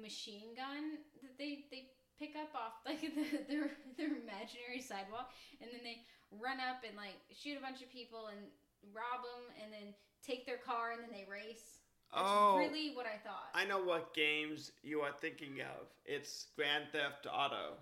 [0.00, 5.68] machine gun that they they pick up off like the, their their imaginary sidewalk and
[5.70, 8.48] then they run up and like shoot a bunch of people and
[8.92, 9.94] rob them and then
[10.24, 11.82] take their car and then they race.
[12.12, 12.56] That's Oh.
[12.58, 13.50] really what I thought.
[13.54, 15.90] I know what games you are thinking of.
[16.06, 17.74] It's Grand Theft Auto.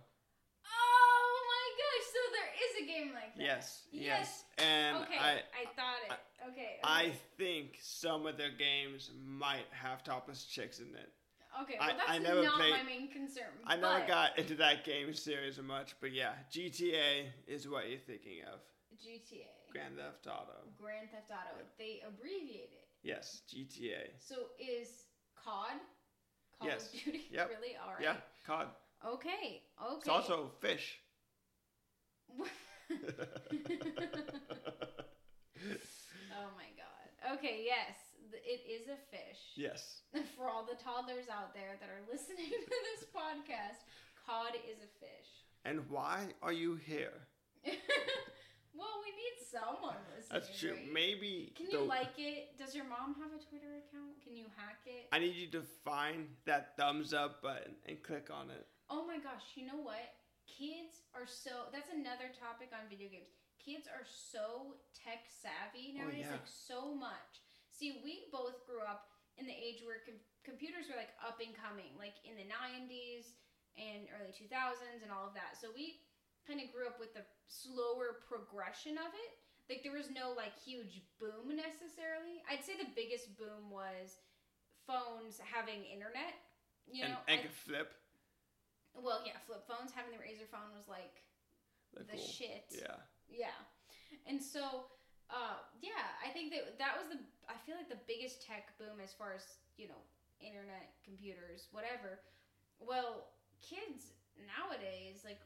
[0.64, 2.06] oh my gosh!
[2.12, 3.42] So there is a game like that.
[3.42, 4.04] Yes, yes.
[4.04, 4.44] Yes.
[4.58, 6.50] And okay, I, I, thought it.
[6.52, 6.76] Okay.
[6.84, 11.12] I think some of their games might have topless chicks in it.
[11.62, 13.44] Okay, well, that's I never not played- my main concern.
[13.66, 17.98] I never but got into that game series much, but yeah, GTA is what you're
[17.98, 18.60] thinking of.
[18.98, 20.56] GTA, Grand Theft Auto.
[20.80, 21.62] Grand Theft Auto.
[21.78, 22.88] They abbreviate it.
[23.02, 24.10] Yes, GTA.
[24.18, 25.04] So is
[25.34, 25.80] COD?
[26.58, 26.86] Call Yes.
[26.94, 27.22] of Duty.
[27.32, 27.50] Yep.
[27.50, 27.76] Really?
[27.84, 28.02] All right.
[28.02, 28.68] Yeah, COD.
[29.04, 29.28] Okay.
[29.82, 29.98] Okay.
[29.98, 31.00] It's also fish.
[36.34, 37.34] oh my god.
[37.38, 37.62] Okay.
[37.64, 37.94] Yes,
[38.32, 39.40] it is a fish.
[39.56, 40.00] yes.
[40.36, 43.84] For all the toddlers out there that are listening to this podcast,
[44.26, 45.28] cod is a fish.
[45.64, 47.12] And why are you here?
[47.64, 50.32] well, we need someone listening.
[50.40, 50.72] That's true.
[50.72, 50.92] right?
[50.92, 52.58] Maybe Can you the- like it?
[52.58, 54.20] Does your mom have a Twitter account?
[54.24, 55.06] Can you hack it?
[55.12, 58.66] I need you to find that thumbs up button and click on it.
[58.90, 60.02] Oh my gosh, you know what?
[60.46, 63.30] Kids are so that's another topic on video games.
[63.62, 66.38] Kids are so tech savvy Oh, nowadays, yeah.
[66.38, 67.40] like so much.
[67.70, 69.06] See, we both grew up
[69.38, 73.38] in the age where com- computers were like up and coming, like in the 90s
[73.78, 75.56] and early 2000s and all of that.
[75.56, 76.04] So we
[76.44, 79.32] kind of grew up with the slower progression of it.
[79.70, 82.42] Like there was no like huge boom necessarily.
[82.50, 84.18] I'd say the biggest boom was
[84.90, 86.34] phones having internet.
[86.90, 87.94] You know, and I- flip.
[88.98, 89.92] Well, yeah, flip phones.
[89.92, 91.22] Having the razor phone was like
[91.94, 92.26] They're the cool.
[92.28, 92.68] shit.
[92.72, 93.00] Yeah.
[93.28, 93.58] Yeah.
[94.28, 94.92] And so,
[95.32, 97.18] uh, yeah, I think that that was the.
[97.48, 99.44] I feel like the biggest tech boom as far as
[99.80, 100.00] you know,
[100.40, 102.20] internet, computers, whatever.
[102.80, 103.32] Well,
[103.64, 104.12] kids
[104.44, 105.40] nowadays like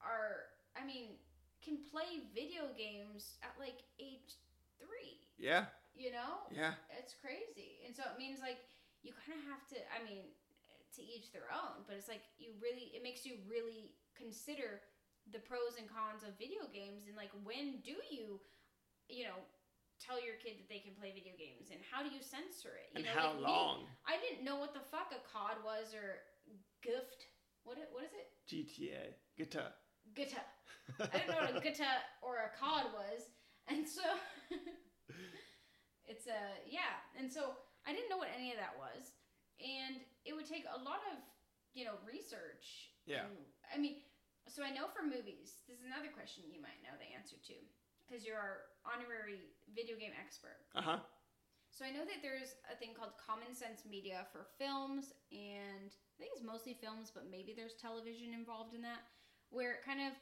[0.00, 0.52] are.
[0.74, 1.14] I mean,
[1.62, 4.38] can play video games at like age
[4.78, 5.22] three.
[5.38, 5.66] Yeah.
[5.94, 6.74] You know, Yeah.
[6.98, 7.78] it's crazy.
[7.86, 8.58] And so it means like
[9.06, 10.26] you kind of have to, I mean,
[10.96, 14.82] to each their own, but it's like you really, it makes you really consider
[15.32, 18.40] the pros and cons of video games and like when do you,
[19.08, 19.40] you know,
[20.02, 22.92] tell your kid that they can play video games and how do you censor it?
[22.92, 23.78] You And know, how like me, long?
[24.04, 26.20] I didn't know what the fuck a COD was or
[26.82, 27.30] gift.
[27.64, 28.28] What it, what is it?
[28.44, 29.16] GTA.
[29.40, 29.72] Guitar.
[30.12, 30.44] Guitar.
[31.00, 33.32] I didn't know what a guitar or a cod was,
[33.72, 34.04] and so
[36.04, 37.56] it's a yeah, and so
[37.88, 39.12] I didn't know what any of that was,
[39.60, 41.18] and it would take a lot of
[41.74, 42.94] you know research.
[43.06, 43.28] Yeah.
[43.28, 44.04] and- I mean,
[44.48, 45.64] so I know for movies.
[45.68, 47.56] This is another question you might know the answer to,
[48.04, 50.60] because you're our honorary video game expert.
[50.76, 51.00] Uh huh.
[51.74, 56.14] So I know that there's a thing called Common Sense Media for films, and I
[56.22, 59.02] think it's mostly films, but maybe there's television involved in that,
[59.50, 60.14] where it kind of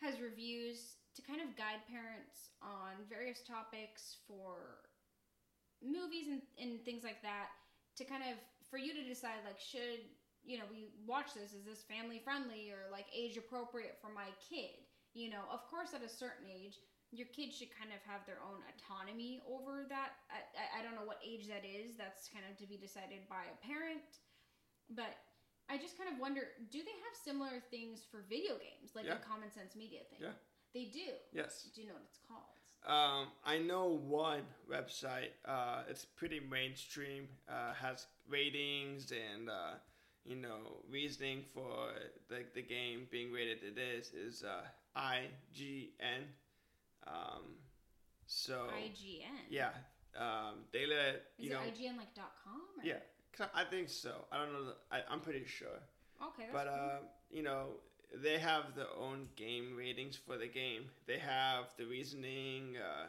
[0.00, 4.88] has reviews to kind of guide parents on various topics for
[5.84, 7.52] movies and, and things like that,
[8.00, 10.00] to kind of for you to decide like should
[10.46, 11.50] you know, we watch this.
[11.52, 14.78] Is this family friendly or like age appropriate for my kid?
[15.12, 16.78] You know, of course, at a certain age,
[17.10, 20.14] your kids should kind of have their own autonomy over that.
[20.30, 21.98] I, I, I don't know what age that is.
[21.98, 24.06] That's kind of to be decided by a parent.
[24.94, 25.18] But
[25.66, 29.18] I just kind of wonder do they have similar things for video games, like Yeah.
[29.18, 30.22] the Common Sense Media thing?
[30.22, 30.38] Yeah.
[30.78, 31.10] They do.
[31.34, 31.66] Yes.
[31.74, 32.54] Do you know what it's called?
[32.86, 35.34] Um, I know one website.
[35.42, 37.26] Uh, it's pretty mainstream.
[37.50, 39.74] Uh, has ratings and uh,
[40.24, 41.90] you know reasoning for
[42.28, 43.58] the the game being rated.
[43.62, 44.62] It is is uh,
[44.96, 46.24] IGN.
[47.06, 47.56] Um,
[48.26, 49.46] so IGN.
[49.50, 49.70] yeah,
[50.18, 51.58] um, they let Is you know.
[51.58, 52.60] IGN like dot .com?
[52.78, 52.84] Or?
[52.84, 52.98] Yeah,
[53.54, 54.12] I think so.
[54.32, 54.64] I don't know.
[54.64, 55.78] The, I, I'm pretty sure.
[56.22, 56.48] Okay.
[56.52, 56.74] But cool.
[56.74, 56.98] uh,
[57.30, 57.66] you know,
[58.22, 60.84] they have their own game ratings for the game.
[61.06, 62.76] They have the reasoning.
[62.76, 63.06] Uh,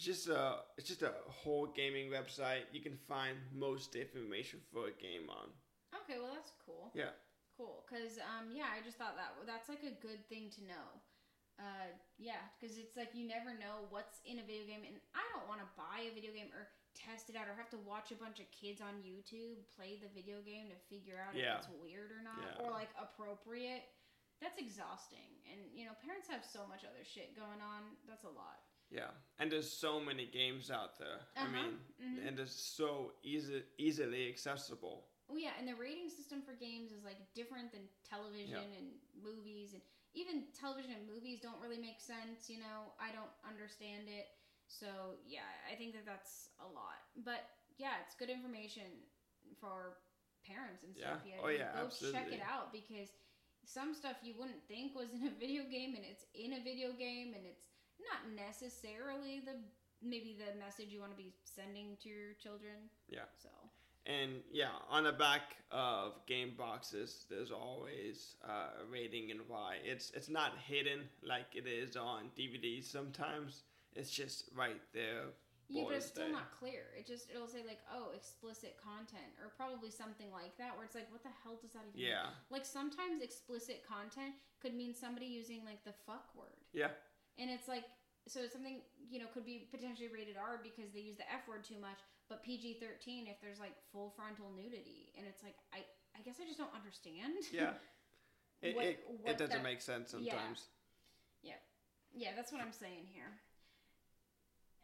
[0.00, 2.64] it's just a it's just a whole gaming website.
[2.72, 5.52] You can find most information for a game on.
[5.92, 6.88] Okay, well that's cool.
[6.96, 7.12] Yeah.
[7.60, 10.86] Cool, cause um yeah, I just thought that that's like a good thing to know.
[11.60, 15.20] Uh yeah, because it's like you never know what's in a video game, and I
[15.36, 18.08] don't want to buy a video game or test it out or have to watch
[18.08, 21.60] a bunch of kids on YouTube play the video game to figure out Yeah.
[21.60, 22.64] if it's weird or not Yeah.
[22.64, 23.84] or like appropriate.
[24.40, 28.00] That's exhausting, and you know parents have so much other shit going on.
[28.08, 28.64] That's a lot.
[28.90, 31.20] Yeah, and there's so many games out there.
[31.36, 32.26] I Uh-huh, mean, mhm.
[32.26, 35.06] and it's so easy easily accessible.
[35.30, 39.74] Oh yeah, and the rating system for games is like different than television and movies,
[39.74, 42.50] and even television and movies don't really make sense.
[42.50, 44.26] You know, I don't understand it.
[44.66, 46.98] So yeah, I think that that's a lot.
[47.14, 47.46] But
[47.78, 49.06] yeah, it's good information
[49.60, 49.98] for
[50.44, 51.22] parents and stuff.
[51.24, 51.38] Yeah.
[51.38, 53.14] Yeah, Oh, yeah, go check it out because
[53.64, 56.90] some stuff you wouldn't think was in a video game, and it's in a video
[56.92, 57.69] game, and it's
[58.08, 59.56] not necessarily the
[60.02, 62.88] maybe the message you want to be sending to your children.
[63.08, 63.28] Yeah.
[63.36, 63.48] So.
[64.06, 69.76] And yeah, on the back of game boxes, there's always uh, a rating and why.
[69.84, 73.62] It's it's not hidden like it is on DVDs sometimes.
[73.94, 75.24] It's just right there.
[75.68, 76.90] Yeah, but it's still not clear.
[76.98, 80.96] It just it'll say like, oh, explicit content, or probably something like that, where it's
[80.96, 82.00] like, what the hell does that even?
[82.00, 82.10] mean?
[82.10, 86.90] Yeah, Like sometimes explicit content could mean somebody using like the fuck word, yeah,
[87.38, 87.84] and it's like,
[88.28, 91.64] so something you know could be potentially rated R because they use the F word
[91.64, 95.84] too much, but PG thirteen if there's like full frontal nudity, and it's like, I
[96.16, 97.34] I guess I just don't understand.
[97.52, 97.74] yeah.
[98.62, 100.26] It, What- it, what it doesn't that- make sense sometimes.
[100.28, 100.36] yeah.
[100.36, 100.68] sometimes.
[102.12, 103.38] Yeah, that's what I'm saying here.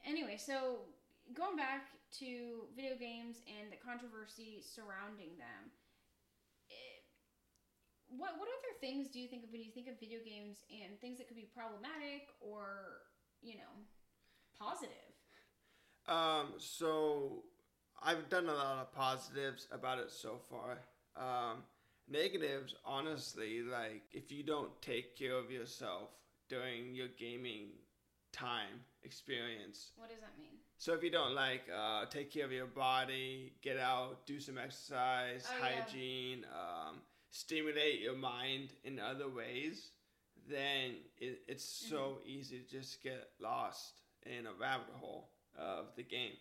[0.07, 0.87] Anyway, so
[1.35, 1.89] going back
[2.23, 5.75] to video games and the controversy surrounding them,
[8.09, 10.99] what what other things do you think of when you think of video games and
[11.01, 13.03] things that could be problematic or
[13.43, 13.73] you know
[14.59, 15.15] positive?
[16.09, 17.43] Um, so
[18.03, 20.79] I've done a lot of positives about it so far.
[21.17, 21.65] Um,
[22.09, 26.11] negatives, honestly, like if you don't take care of yourself
[26.49, 27.71] during your gaming
[28.33, 30.59] time experience, What does that mean?
[30.79, 34.59] So if you don't like uh, take care of your body, get out, do some
[34.59, 35.81] exercise, Oh, yeah.
[35.83, 36.97] hygiene, um,
[37.37, 39.91] stimulate your mind in other ways,
[40.49, 42.29] then it, it's so Mm-hmm.
[42.29, 46.37] easy to just get lost in a rabbit hole of the game,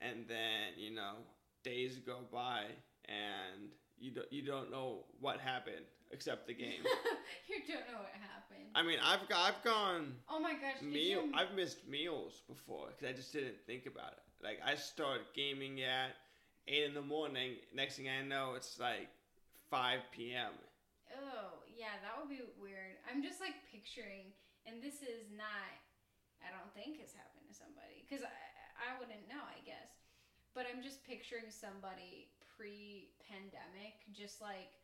[0.00, 1.14] and then you know
[1.62, 2.64] days go by
[3.06, 6.82] and you don't you don't know what happened except the game.
[7.48, 8.68] you don't know what happened.
[8.74, 10.82] I mean, I've got, I've gone oh my gosh!
[10.82, 11.24] meal.
[11.26, 14.22] you- I've missed meals before because I just didn't think about it.
[14.44, 16.10] Like I start gaming at
[16.68, 17.56] eight in the morning.
[17.74, 19.08] Next thing I know, it's like
[19.70, 20.52] five p.m.
[21.14, 22.98] Oh, yeah, that would be weird.
[23.06, 24.30] I'm just like picturing,
[24.66, 25.74] and this is not,
[26.38, 28.30] I don't think has happened to somebody, because I,
[28.78, 29.90] I wouldn't know, I guess.
[30.54, 34.74] But I'm just picturing somebody pre pandemic, just like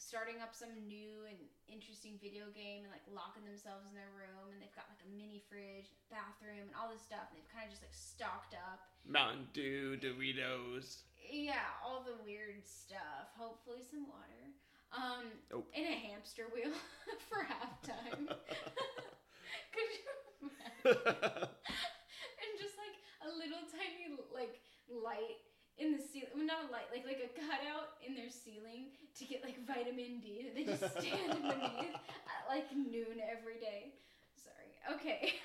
[0.00, 1.36] starting up some new and
[1.68, 5.10] interesting video game and like locking themselves in their room, and they've got like a
[5.12, 8.80] mini fridge, bathroom, and all this stuff, and they've kind of just like stocked up.
[9.04, 11.04] Mountain Dew, Doritos.
[11.30, 13.30] Yeah, all the weird stuff.
[13.38, 14.50] Hopefully, some water.
[14.90, 15.30] Um,
[15.70, 16.74] and a hamster wheel
[17.30, 18.26] for halftime.
[19.74, 20.02] Could you
[20.42, 21.46] imagine?
[22.42, 24.58] and just like a little tiny like
[24.90, 25.38] light
[25.78, 26.34] in the ceiling.
[26.34, 30.18] Well, not a light, like like a cutout in their ceiling to get like vitamin
[30.18, 31.94] D that they just stand beneath
[32.26, 33.94] at like noon every day.
[34.34, 34.74] Sorry.
[34.98, 35.38] Okay,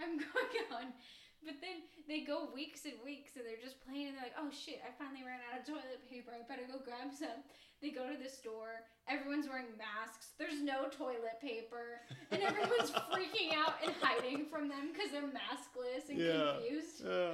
[0.00, 0.96] I'm going on.
[1.44, 4.50] But then they go weeks and weeks and they're just playing and they're like, oh
[4.52, 6.32] shit, I finally ran out of toilet paper.
[6.36, 7.40] I better go grab some.
[7.80, 8.84] They go to the store.
[9.08, 10.36] Everyone's wearing masks.
[10.38, 12.04] There's no toilet paper.
[12.30, 16.60] And everyone's freaking out and hiding from them because they're maskless and Yeah.
[16.60, 17.06] confused.
[17.06, 17.32] Uh,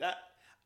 [0.00, 0.16] that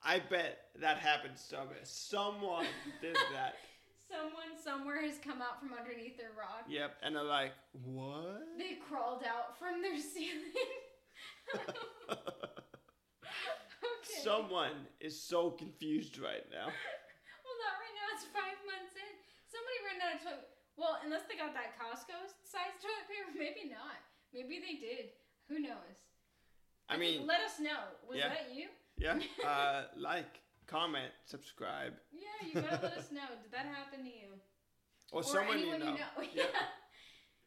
[0.05, 1.83] I bet that happened somewhere.
[1.83, 2.67] Someone
[3.03, 3.57] did that.
[4.09, 6.63] Someone somewhere has come out from underneath their rock.
[6.69, 8.39] Yep, and they're like, what?
[8.57, 10.55] They crawled out from their ceiling.
[11.55, 12.19] Okay.
[14.23, 16.69] Someone is so confused right now.
[17.47, 18.09] Well, not right now.
[18.19, 19.13] It's five months in.
[19.47, 20.51] Somebody ran out of toilet.
[20.77, 24.03] Well, unless they got that Costco size toilet paper, maybe not.
[24.35, 25.15] Maybe they did.
[25.49, 25.97] Who knows?
[26.89, 27.95] I mean, let us know.
[28.09, 28.29] Was yeah.
[28.29, 28.69] that you?
[28.99, 29.19] yeah.
[29.47, 33.31] Uh, like, comment, subscribe, Yeah, you gotta let us know.
[33.43, 34.35] Did that happen to you?
[35.13, 36.01] or, someone you anyone know.
[36.35, 36.45] Yeah.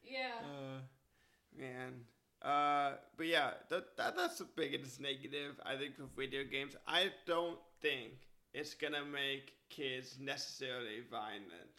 [0.03, 0.39] Yeah.
[0.41, 0.79] Uh,
[1.57, 2.05] man.
[2.41, 6.75] Uh, but yeah, that, that that's the biggest negative I think with video games.
[6.87, 8.13] I don't think
[8.53, 11.75] it's gonna make kids necessarily violent.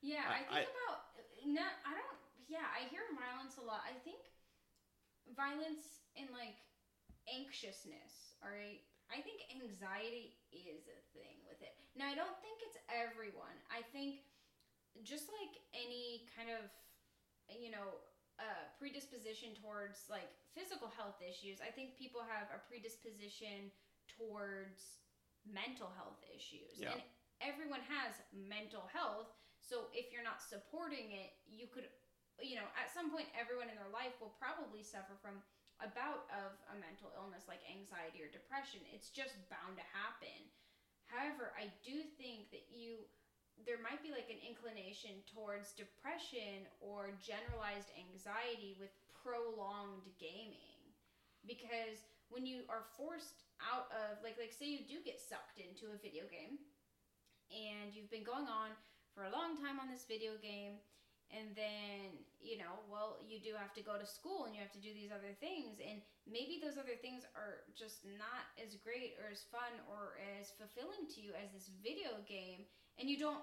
[0.00, 0.98] Yeah, I- I, think I- about
[1.44, 1.72] not.
[1.84, 2.18] I don't.
[2.48, 3.80] Yeah, I hear violence a lot.
[3.84, 4.20] I think
[5.36, 6.56] violence and like
[7.28, 8.36] anxiousness.
[8.42, 8.80] All right.
[9.12, 11.76] I think anxiety is a thing with it.
[11.92, 13.52] Now, I don't think it's everyone.
[13.68, 14.24] I think
[15.04, 16.64] just like any kind of,
[17.52, 18.00] you know,
[18.42, 23.70] uh, predisposition towards like physical health issues, I think people have a predisposition
[24.10, 25.06] towards
[25.46, 26.74] mental health issues.
[26.74, 26.98] Yeah.
[26.98, 27.02] And
[27.38, 29.30] everyone has mental health.
[29.62, 31.86] So if you're not supporting it, you could,
[32.42, 35.38] you know, at some point, everyone in their life will probably suffer from
[35.78, 38.82] a bout of a mental illness like anxiety or depression.
[38.90, 40.50] It's just bound to happen.
[41.06, 43.06] However, I do think that you
[43.62, 50.80] there might be like an inclination towards depression or generalized anxiety with prolonged gaming.
[51.46, 55.92] Because when you are forced out of like like say you do get sucked into
[55.92, 56.58] a video game
[57.52, 58.72] and you've been going on
[59.14, 60.80] for a long time on this video game
[61.30, 64.72] and then you know well you do have to go to school and you have
[64.72, 69.14] to do these other things and maybe those other things are just not as great
[69.20, 72.64] or as fun or as fulfilling to you as this video game
[72.98, 73.42] and you don't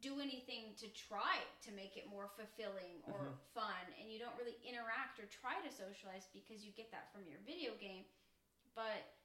[0.00, 3.38] do anything to try to make it more fulfilling or Mhm.
[3.54, 7.26] fun and you don't really interact or try to socialize because you get that from
[7.26, 8.04] your video game
[8.74, 9.16] but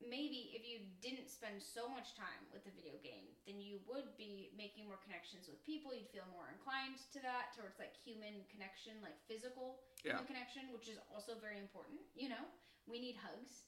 [0.00, 4.16] maybe if you didn't spend so much time with the video game, then you would
[4.16, 5.94] be making more connections with people.
[5.94, 10.20] You'd feel more inclined to that, towards like human connection, like physical Yeah.
[10.20, 12.04] human connection, which is also very important.
[12.14, 12.44] You know,
[12.84, 13.64] we need hugs.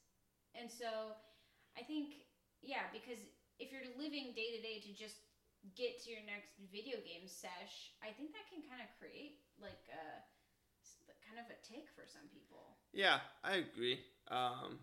[0.55, 1.17] And so
[1.77, 2.29] I think,
[2.61, 3.25] yeah, because
[3.59, 5.17] if you're living day to day to just
[5.77, 9.87] get to your next video game sesh, I think that can kind of create like
[9.91, 10.25] a
[11.29, 12.77] kind of a tick for some people.
[12.93, 14.01] Yeah, I agree.
[14.31, 14.79] Um,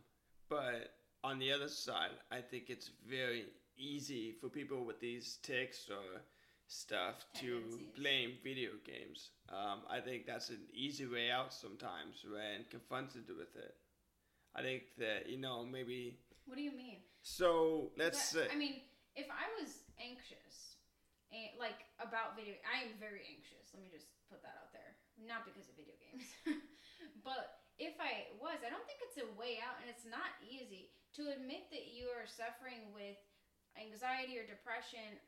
[0.50, 3.46] but on the other side, I think it's very
[3.78, 6.22] easy for people with these ticks or
[6.68, 7.62] stuff to
[7.98, 9.32] blame video games.
[9.50, 13.76] Um, I think that's an easy way out sometimes when confronted with it.
[14.56, 16.18] I think that, you know, maybe.
[16.46, 16.98] What do you mean?
[17.22, 18.48] So let's But, say.
[18.54, 18.82] I mean,
[19.16, 20.45] if I was anxious,
[21.36, 23.76] and like about video, I am very anxious.
[23.76, 24.96] Let me just put that out there.
[25.20, 26.28] Not because of video games,
[27.28, 30.92] but if I was, I don't think it's a way out, and it's not easy
[31.20, 33.20] to admit that you are suffering with
[33.76, 35.20] anxiety or depression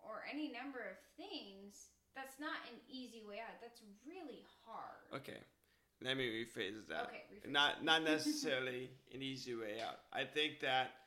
[0.00, 1.92] or any number of things.
[2.12, 3.56] That's not an easy way out.
[3.60, 5.08] That's really hard.
[5.12, 5.40] Okay,
[6.04, 7.08] let me rephrase that.
[7.08, 7.52] Okay, rephrase.
[7.52, 10.04] Not not necessarily an easy way out.
[10.12, 11.03] I think that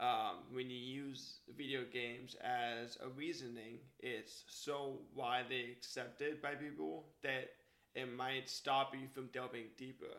[0.00, 7.04] um, when you use video games as a reasoning, it's so widely accepted by people
[7.22, 7.50] that
[7.94, 10.16] it might stop you from delving deeper.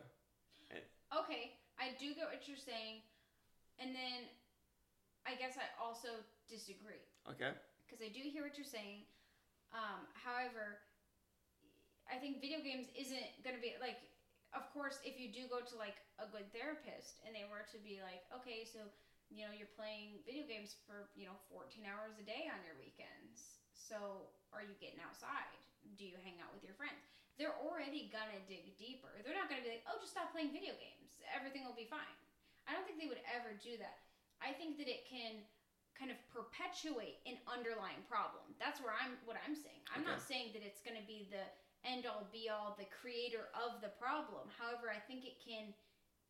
[1.12, 3.04] Okay, I do get what you're saying,
[3.80, 4.32] and then
[5.28, 6.08] I guess I also
[6.48, 7.04] disagree.
[7.30, 7.52] Okay.
[7.84, 9.04] because I do hear what you're saying.
[9.76, 10.80] Um, however,
[12.08, 14.00] I think video games isn't going to be like,
[14.56, 17.80] of course, if you do go to like a good therapist and they were to
[17.84, 18.88] be like, okay, so
[19.32, 22.76] you know you're playing video games for you know 14 hours a day on your
[22.78, 23.64] weekends.
[23.72, 25.48] So are you getting outside?
[25.96, 27.00] Do you hang out with your friends?
[27.40, 29.10] They're already gonna dig deeper.
[29.24, 31.18] They're not gonna be like, oh, just stop playing video games.
[31.32, 32.16] Everything will be fine.
[32.68, 34.04] I don't think they would ever do that.
[34.44, 35.42] I think that it can
[35.98, 38.46] kind of perpetuate an underlying problem.
[38.58, 39.82] That's where I'm what I'm saying.
[39.90, 41.46] I'm not saying that it's to be the
[41.86, 44.50] end all be all the creator of the problem.
[44.58, 45.74] However, I think it can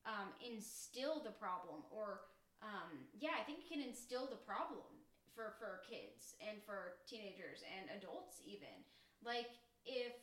[0.07, 2.30] um, instill the problem or
[2.61, 4.85] um, yeah, I think it can instill the problem
[5.33, 8.73] for for kids and for teenagers and adults even.
[9.25, 9.49] Like
[9.85, 10.13] if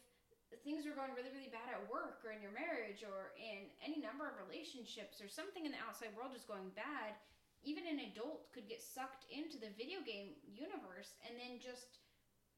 [0.65, 4.01] things are going really really bad at work or in your marriage or in any
[4.01, 7.13] number of relationships or something in the outside world is going bad
[7.61, 12.01] even an adult could get sucked into the video game universe and then just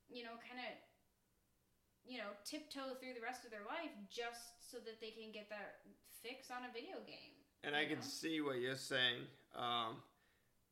[0.07, 0.70] you know kind of
[2.07, 5.51] you know tiptoe through the rest of their life just so that they can get
[5.51, 5.83] that
[6.22, 9.26] fix on a video game And I you can see what you're saying,
[9.57, 9.96] um,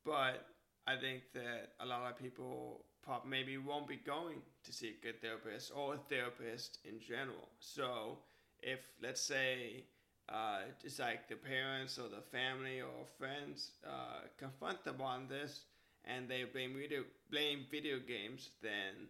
[0.04, 0.46] but
[0.86, 2.84] I think that a lot of people
[3.26, 7.48] maybe won't be going to see a good therapist or a therapist in general.
[7.60, 8.18] So
[8.60, 9.84] if let's say
[10.28, 15.64] uh, it's like the parents or the family or friends uh, confront them on this
[16.04, 19.08] and they blame video blame video games, then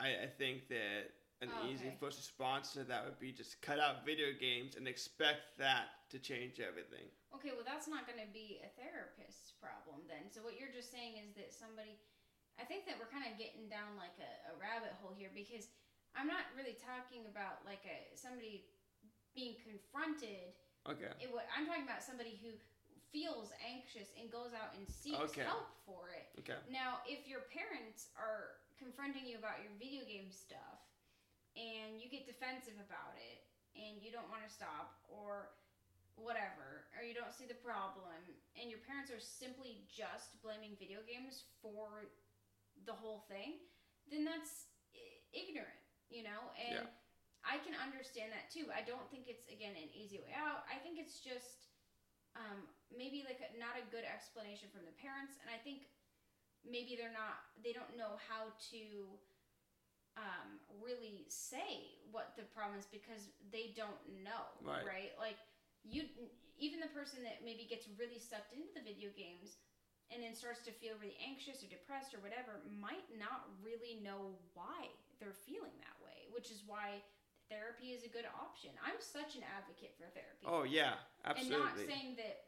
[0.00, 3.78] I, I think that an Oh, easy first response to that would be just cut
[3.78, 7.10] out video games and expect that to change everything.
[7.34, 10.30] Okay, well, that's not going to be a therapist's problem then.
[10.30, 11.98] So, what you're just saying is that somebody.
[12.54, 15.66] I think that we're kind of getting down like a, a rabbit hole here because
[16.14, 18.62] I'm not really talking about like a somebody
[19.34, 20.54] being confronted.
[20.86, 21.10] Okay.
[21.18, 22.54] It, I'm talking about somebody who
[23.10, 25.42] feels anxious and goes out and seeks Okay.
[25.42, 26.30] help for it.
[26.46, 26.62] Okay.
[26.70, 30.78] Now, if your parents are confronting you about your video game stuff
[31.58, 35.50] and you get defensive about it and you don't want to stop or
[36.16, 38.18] whatever, or you don't see the problem,
[38.54, 42.10] and your parents are simply just blaming video games for
[42.86, 43.58] the whole thing,
[44.10, 44.70] then that's
[45.34, 46.52] ignorant, you know?
[46.54, 46.90] And Yeah.
[47.44, 48.70] I can understand that too.
[48.72, 50.64] I don't think it's, again, an easy way out.
[50.70, 51.68] I think it's just
[52.36, 55.86] um, maybe like a, not a good explanation from the parents, and I think
[56.64, 58.82] maybe they're not they don't know how to
[60.16, 64.86] um, really say what the problem is because they don't know right?
[64.86, 65.12] Right.
[65.18, 65.38] like
[65.84, 66.08] you
[66.56, 69.60] even the person that maybe gets really sucked into the video games
[70.12, 74.36] and then starts to feel really anxious or depressed or whatever might not really know
[74.56, 74.88] why
[75.20, 77.00] they're feeling that way which is why
[77.52, 81.56] therapy is a good option i'm such an advocate for therapy Oh yeah, absolutely.
[81.56, 82.44] and not saying that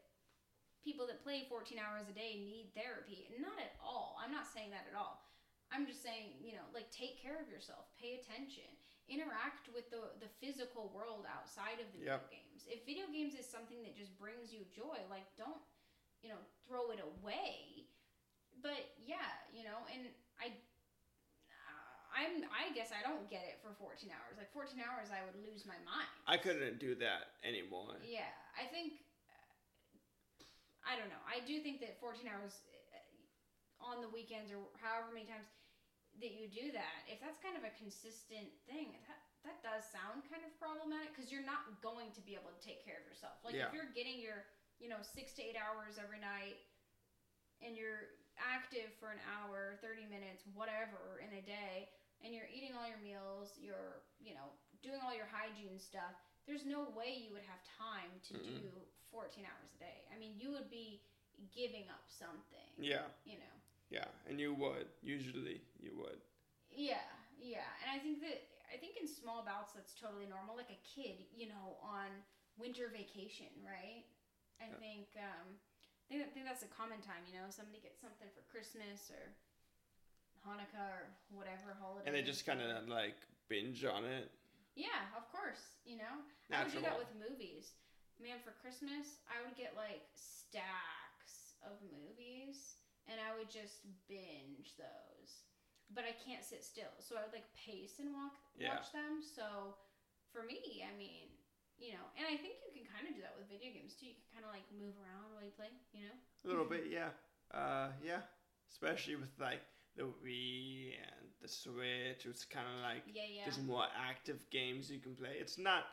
[0.87, 3.27] people that play 14 hours a day need therapy.
[3.43, 4.15] Not at all.
[4.23, 5.19] I'm not saying that at all.
[5.67, 8.71] I'm just saying, you know, like take care of yourself, pay attention,
[9.07, 12.27] interact with the the physical world outside of the Yep.
[12.27, 12.61] video games.
[12.67, 15.63] If video games is something that just brings you joy, like don't,
[16.21, 17.87] you know, throw it away.
[18.61, 20.51] But yeah, you know, and I
[22.17, 24.35] I'm I guess I don't get it for 14 hours.
[24.41, 26.09] Like 14 hours I would lose my mind.
[26.25, 28.01] I couldn't do that anymore.
[28.01, 28.27] Yeah,
[28.57, 29.05] I think.
[30.87, 31.19] I don't know.
[31.27, 32.63] I do think that 14 hours
[32.95, 35.45] uh, on the weekends or however many times
[36.21, 40.25] that you do that, if that's kind of a consistent thing, that that does sound
[40.27, 43.37] kind of problematic because you're not going to be able to take care of yourself.
[43.43, 43.67] Like Yeah.
[43.67, 44.43] if you're getting your,
[44.79, 46.57] you know, six to eight hours every night,
[47.61, 51.87] and you're active for an hour, 30 minutes, whatever in a day,
[52.21, 54.53] and you're eating all your meals, you're, you know,
[54.83, 56.13] doing all your hygiene stuff,
[56.45, 58.61] there's no way you would have time to Mm-mm.
[58.61, 60.05] do 14 hours a day.
[60.13, 61.01] I mean, you would be
[61.53, 63.56] giving up something, Yeah, you know.
[63.89, 66.19] Yeah, and you would usually you would.
[66.71, 67.07] Yeah,
[67.39, 67.67] yeah.
[67.83, 70.55] And I think that I think in small bouts that's totally normal.
[70.59, 72.11] Like a kid, you know, on
[72.59, 74.03] winter vacation, right?
[74.59, 74.79] I Yeah.
[74.81, 78.31] think um I think, I think that's a common time, you know, somebody gets something
[78.31, 79.35] for Christmas or
[80.47, 82.07] Hanukkah or whatever holiday.
[82.07, 83.19] And they just kind of like
[83.51, 84.31] binge on it.
[84.75, 86.23] Yeah, of course, you know.
[86.53, 87.75] I would do that with movies.
[88.23, 92.76] Man, for Christmas, I would get like stacks of movies
[93.07, 95.47] and I would just binge those.
[95.93, 96.91] But I can't sit still.
[96.99, 98.75] So I would like pace and walk Yeah.
[98.75, 99.23] watch them.
[99.23, 99.75] So
[100.31, 101.31] for me, I mean,
[101.79, 104.07] you know, and I think you can kind of do that with video games too.
[104.11, 106.15] You can kind of like move around while you play, you know?
[106.43, 107.15] A little bit, yeah.
[107.53, 108.21] Uh, yeah.
[108.67, 109.61] Especially with like
[109.95, 113.43] the Wii and the Switch, it's kind of like Yeah, yeah.
[113.45, 115.37] there's more active games you can play.
[115.39, 115.85] It's not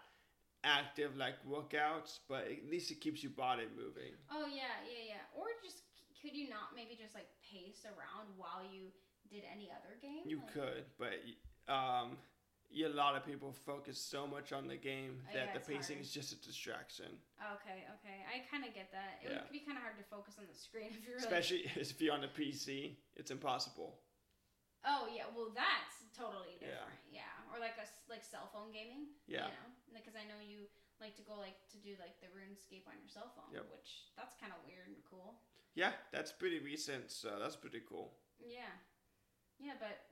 [0.64, 4.16] active like workouts, but at least it keeps your body moving.
[4.32, 5.22] Oh yeah, yeah, yeah.
[5.38, 5.83] Or just
[6.24, 8.88] could you not maybe just like pace around while you
[9.28, 10.24] did any other game?
[10.24, 11.20] You Like- could, but
[11.68, 12.16] um,
[12.72, 15.60] you, a lot of people focus so much on the game Oh, that yeah, the
[15.60, 16.08] pacing hard.
[16.08, 17.12] is just a distraction.
[17.60, 18.18] Okay, okay.
[18.24, 19.20] I kind of get that.
[19.22, 19.42] It Yeah.
[19.44, 21.28] would be kind of hard to focus on the screen if you're like.
[21.28, 24.00] Especially if you're on a PC, it's impossible.
[24.84, 27.00] Oh yeah, well that's totally different.
[27.08, 29.12] Yeah, or like a like cell phone gaming.
[29.28, 29.48] Yeah.
[29.48, 30.68] You know, because I know you
[31.00, 33.64] like to go like to do like the RuneScape on your cell phone, Yep.
[33.72, 35.40] which that's kind of weird and cool.
[35.74, 38.14] Yeah, that's pretty recent, so that's pretty cool.
[38.38, 38.70] Yeah,
[39.58, 40.06] yeah, but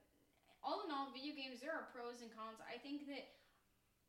[0.62, 2.58] all in all, video games there are pros and cons.
[2.62, 3.30] I think that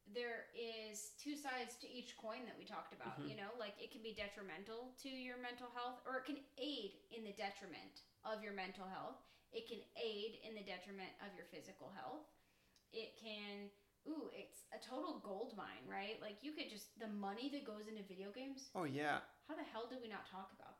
[0.09, 3.21] there is two sides to each coin that we talked about.
[3.21, 3.29] Mhm.
[3.29, 7.05] You know, like it can be detrimental to your mental health, or it can aid
[7.11, 9.21] in the detriment of your mental health.
[9.51, 12.25] It can aid in the detriment of your physical health.
[12.91, 13.71] It can.
[14.05, 16.19] Ooh, it's a total gold mine, right?
[16.19, 18.69] Like you could just the money that goes into video games.
[18.75, 19.21] Oh yeah.
[19.47, 20.72] How the hell did we not talk about?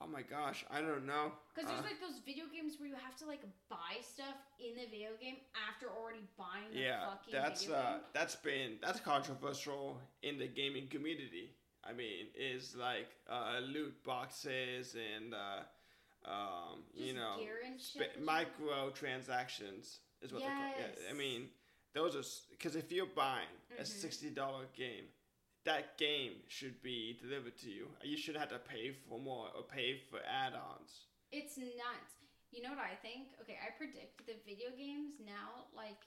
[0.00, 1.32] Oh my gosh, I don't know.
[1.54, 3.40] Because there's Uh, like those video games where you have to like
[3.70, 5.36] buy stuff in the video game
[5.68, 8.00] after already buying the yeah, fucking that's video uh, game.
[8.12, 11.56] that's been that's controversial in the gaming community.
[11.82, 15.62] I mean, is like uh, loot boxes and uh,
[16.30, 17.36] um, you know,
[17.80, 20.66] sp- micro transactions is what they call.
[20.78, 20.98] Yes.
[21.04, 21.48] Yeah, I mean,
[21.94, 23.86] those are because if you're buying a Mhm.
[23.86, 25.06] sixty dollar game,
[25.66, 27.86] that game should be delivered to you.
[28.02, 31.10] You shouldn't have to pay for more or pay for add-ons.
[31.32, 32.22] It's nuts.
[32.54, 33.34] You know what I think?
[33.42, 35.98] Okay, I predict the video games now, like,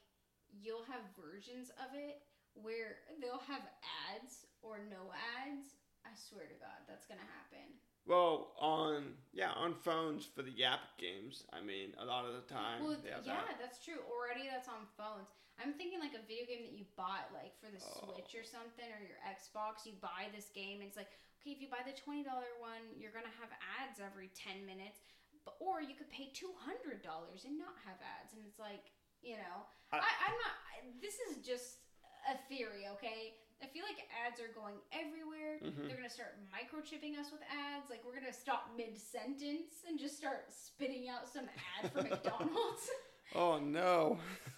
[0.50, 2.24] you'll have versions of it
[2.56, 3.68] where they'll have
[4.10, 5.12] ads or no
[5.44, 5.76] ads.
[6.08, 7.76] I swear to God, that's gonna happen.
[8.08, 11.44] Well, on yeah, on phones for the Yap games.
[11.54, 13.60] I mean, a lot of the time Well, they have yeah, that.
[13.62, 14.02] that's true.
[14.10, 15.30] Already, that's on phones.
[15.62, 18.16] I'm thinking like a video game that you bought, like for the Oh.
[18.16, 19.84] Switch or something, or your Xbox.
[19.86, 21.12] You buy this game, and it's like,
[21.44, 25.04] okay, if you buy the twenty dollar one, you're gonna have ads every ten minutes.
[25.48, 28.92] But, or you could pay two hundred dollars and not have ads, and it's like,
[29.24, 30.56] you know, I- I, I'm not.
[31.04, 31.84] This is just
[32.28, 33.36] a theory, okay?
[33.64, 35.60] I feel like ads are going everywhere.
[35.60, 35.88] Mhm.
[35.88, 37.90] They're gonna start microchipping us with ads.
[37.90, 42.88] Like we're gonna stop mid sentence and just start spitting out some ad for McDonald's.
[43.36, 44.18] Oh no.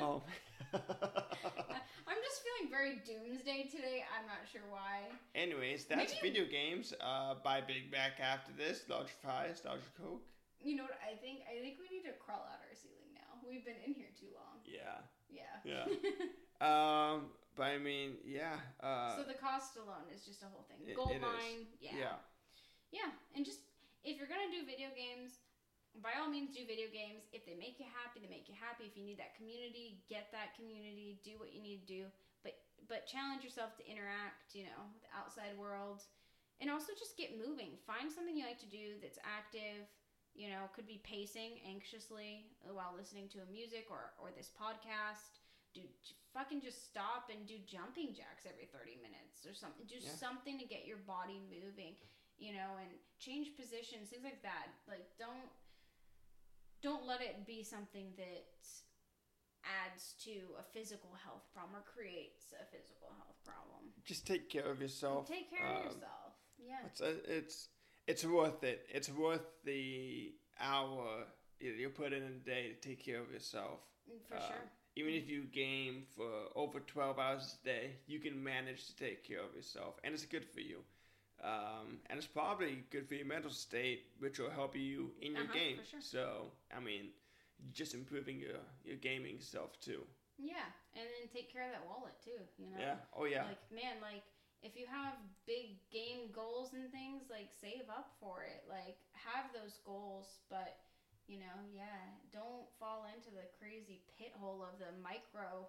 [0.00, 0.22] oh.
[0.74, 4.04] I'm just feeling very doomsday today.
[4.16, 5.02] I'm not sure why.
[5.34, 6.92] Anyways, that's Maybe- video games.
[7.00, 8.82] Uh, buy Big Mac after this.
[8.88, 10.22] Large fries, large Coke.
[10.60, 11.40] You know what I think?
[11.46, 13.38] I think we need to crawl out our ceiling now.
[13.48, 14.60] We've been in here too long.
[14.64, 15.04] Yeah.
[15.30, 15.54] Yeah.
[15.64, 15.86] Yeah.
[16.64, 18.56] Um, but I mean, yeah.
[18.80, 20.78] Uh, so the cost alone is just a whole thing.
[20.88, 21.20] It- Gold it is.
[21.20, 21.66] mine.
[21.80, 21.90] Yeah.
[21.98, 22.16] yeah.
[22.92, 23.58] Yeah, and just
[24.04, 25.42] if you're gonna do video games,
[26.02, 27.30] by all means do video games.
[27.30, 28.90] If they make you happy, they make you happy.
[28.90, 31.22] If you need that community, get that community.
[31.22, 32.02] Do what you need to do,
[32.42, 32.58] but
[32.90, 34.54] but challenge yourself to interact.
[34.58, 36.02] You know, with the outside world,
[36.58, 37.78] and also just get moving.
[37.86, 39.86] Find something you like to do that's active.
[40.34, 45.38] You know, could be pacing anxiously while listening to a music or or this podcast.
[45.74, 45.82] Do
[46.30, 49.86] fucking just stop and do jumping jacks every 30 minutes or something.
[49.90, 50.14] Do Yeah.
[50.14, 51.98] something to get your body moving
[52.38, 54.74] you know, and change positions, things like that.
[54.88, 55.46] Like don't
[56.84, 58.44] don't let it be something that
[59.64, 63.88] adds to a physical health problem or creates a physical health problem.
[64.04, 65.26] Just take care of yourself.
[65.26, 66.32] Take care of Um, yourself.
[66.58, 66.84] Yeah.
[66.86, 67.68] It's it's
[68.06, 68.86] it's worth it.
[68.90, 71.24] It's worth the hour
[71.58, 73.80] you put in a day to take care of yourself.
[74.28, 74.64] For um, sure.
[74.96, 79.26] Even if you game for over twelve hours a day, you can manage to take
[79.26, 80.78] care of yourself, and it's good for you.
[81.44, 85.44] Um, and it's probably good for your mental state, which will help you in your
[85.44, 85.78] Uh-huh, game.
[85.84, 86.00] sure.
[86.00, 87.10] So, I mean,
[87.72, 90.06] just improving your your gaming self too.
[90.38, 90.66] Yeah.
[90.94, 92.78] And then take care of that wallet too, you know.
[92.80, 92.96] Yeah.
[93.16, 93.44] Oh yeah.
[93.44, 94.22] Like man, like
[94.62, 95.14] if you have
[95.46, 98.64] big game goals and things, like save up for it.
[98.68, 100.78] Like have those goals, but
[101.26, 105.68] you know, yeah, don't fall into the crazy pit hole of the micro.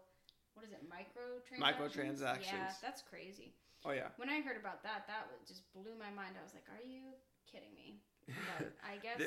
[0.55, 0.81] What is it?
[0.89, 2.51] Micro transactions.
[2.51, 3.53] Yeah, that's crazy.
[3.85, 4.07] Oh yeah.
[4.17, 6.35] When I heard about that, that just blew my mind.
[6.39, 7.13] I was like, "Are you
[7.51, 9.21] kidding me?" But I guess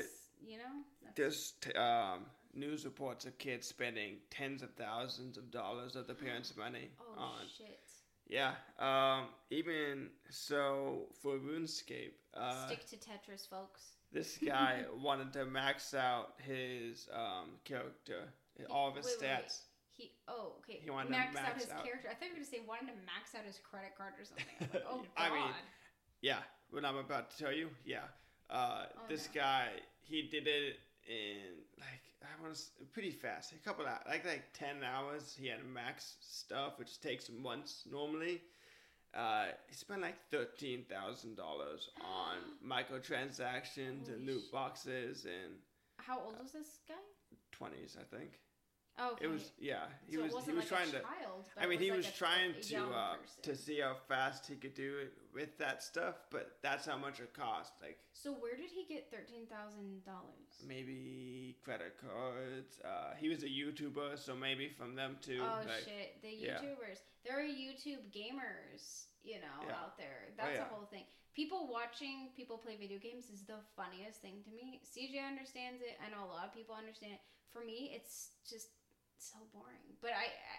[0.45, 0.83] you know.
[1.15, 6.15] There's t- um, news reports of kids spending tens of thousands of dollars of their
[6.27, 7.45] parents' money oh on.
[7.57, 7.79] shit!
[8.27, 8.53] Yeah.
[8.77, 13.81] Um, even so, for RuneScape, uh, Stick to Tetris, folks.
[14.11, 18.33] this guy wanted to max out his um, character,
[18.69, 19.53] all of his Wait, wait, wait.
[19.99, 20.79] He oh okay.
[20.81, 22.07] He wanted to max, out his out- character.
[22.09, 24.45] I thought you were gonna say wanted to max out his credit card or something.
[24.61, 25.07] I like, oh god.
[25.17, 25.51] I mean,
[26.21, 26.39] Yeah,
[26.71, 27.69] what I'm about to tell you.
[27.85, 28.07] Yeah.
[28.49, 29.41] Uh, Oh, this no.
[29.41, 29.67] guy,
[30.01, 32.61] he did it in like I want to
[32.93, 35.35] pretty fast, a couple hours, like like ten hours.
[35.39, 38.41] He had max stuff, which takes months normally.
[39.13, 44.51] Uh, he spent like thirteen thousand dollars on microtransactions and Holy loot shit.
[44.51, 45.55] boxes and
[45.97, 46.93] How old was this guy?
[47.51, 48.31] twenties, I think.
[49.01, 49.25] Oh, okay.
[49.25, 49.85] It was yeah.
[50.07, 51.01] He so was it wasn't he was like trying a to.
[51.01, 54.47] child, I mean, he like was a- trying a to uh, to see how fast
[54.47, 57.73] he could do it with that stuff, but that's how much it cost.
[57.81, 60.59] Like So where did he get thirteen thousand dollars?
[60.67, 62.79] maybe credit cards.
[62.83, 65.39] Uh, he was a YouTuber, so maybe from them too.
[65.41, 66.21] Oh like, shit!
[66.21, 66.59] The yeah.
[66.59, 69.75] YouTubers, there are YouTube gamers, you know, Yeah.
[69.79, 70.27] out there.
[70.27, 70.63] Oh, That's yeah.
[70.63, 71.03] the whole thing.
[71.35, 74.81] People watching people play video games is the funniest thing to me.
[74.83, 75.95] CJ understands it.
[76.03, 77.21] I know a lot of people understand it.
[77.53, 78.67] For me, it's just
[79.19, 79.95] so boring.
[80.01, 80.55] But I, I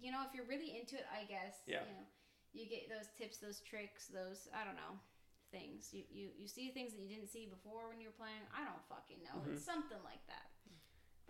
[0.00, 1.62] you know, if you're really into it, I guess.
[1.66, 1.84] Yeah.
[1.86, 2.06] You know,
[2.52, 4.96] you get those tips, those tricks, those I don't know
[5.50, 5.88] things.
[5.92, 8.42] You you you see things that you didn't see before when you were playing.
[8.52, 9.40] I don't fucking know.
[9.40, 9.52] Mm-hmm.
[9.56, 10.48] It's something like that.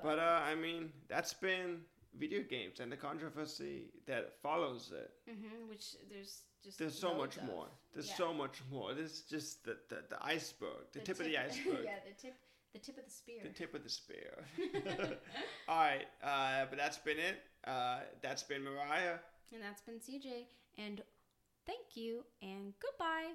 [0.02, 1.80] But uh, I mean, that's been
[2.16, 5.10] video games and the controversy that follows it.
[5.28, 7.44] hmm which there's just There's so much of.
[7.44, 7.66] more.
[7.94, 8.16] There's Yeah.
[8.16, 8.94] so much more.
[8.94, 12.34] This is just the, the, the iceberg, the, tip, of the iceberg, yeah, the tip,
[12.72, 13.40] the tip of the spear.
[13.42, 14.44] the tip of the spear.
[15.68, 17.40] All right, uh, but that's been it.
[17.66, 19.20] Uh, that's been Moriah.
[19.52, 20.44] and that's been CJ.
[20.76, 21.02] And
[21.66, 23.32] thank you and goodbye.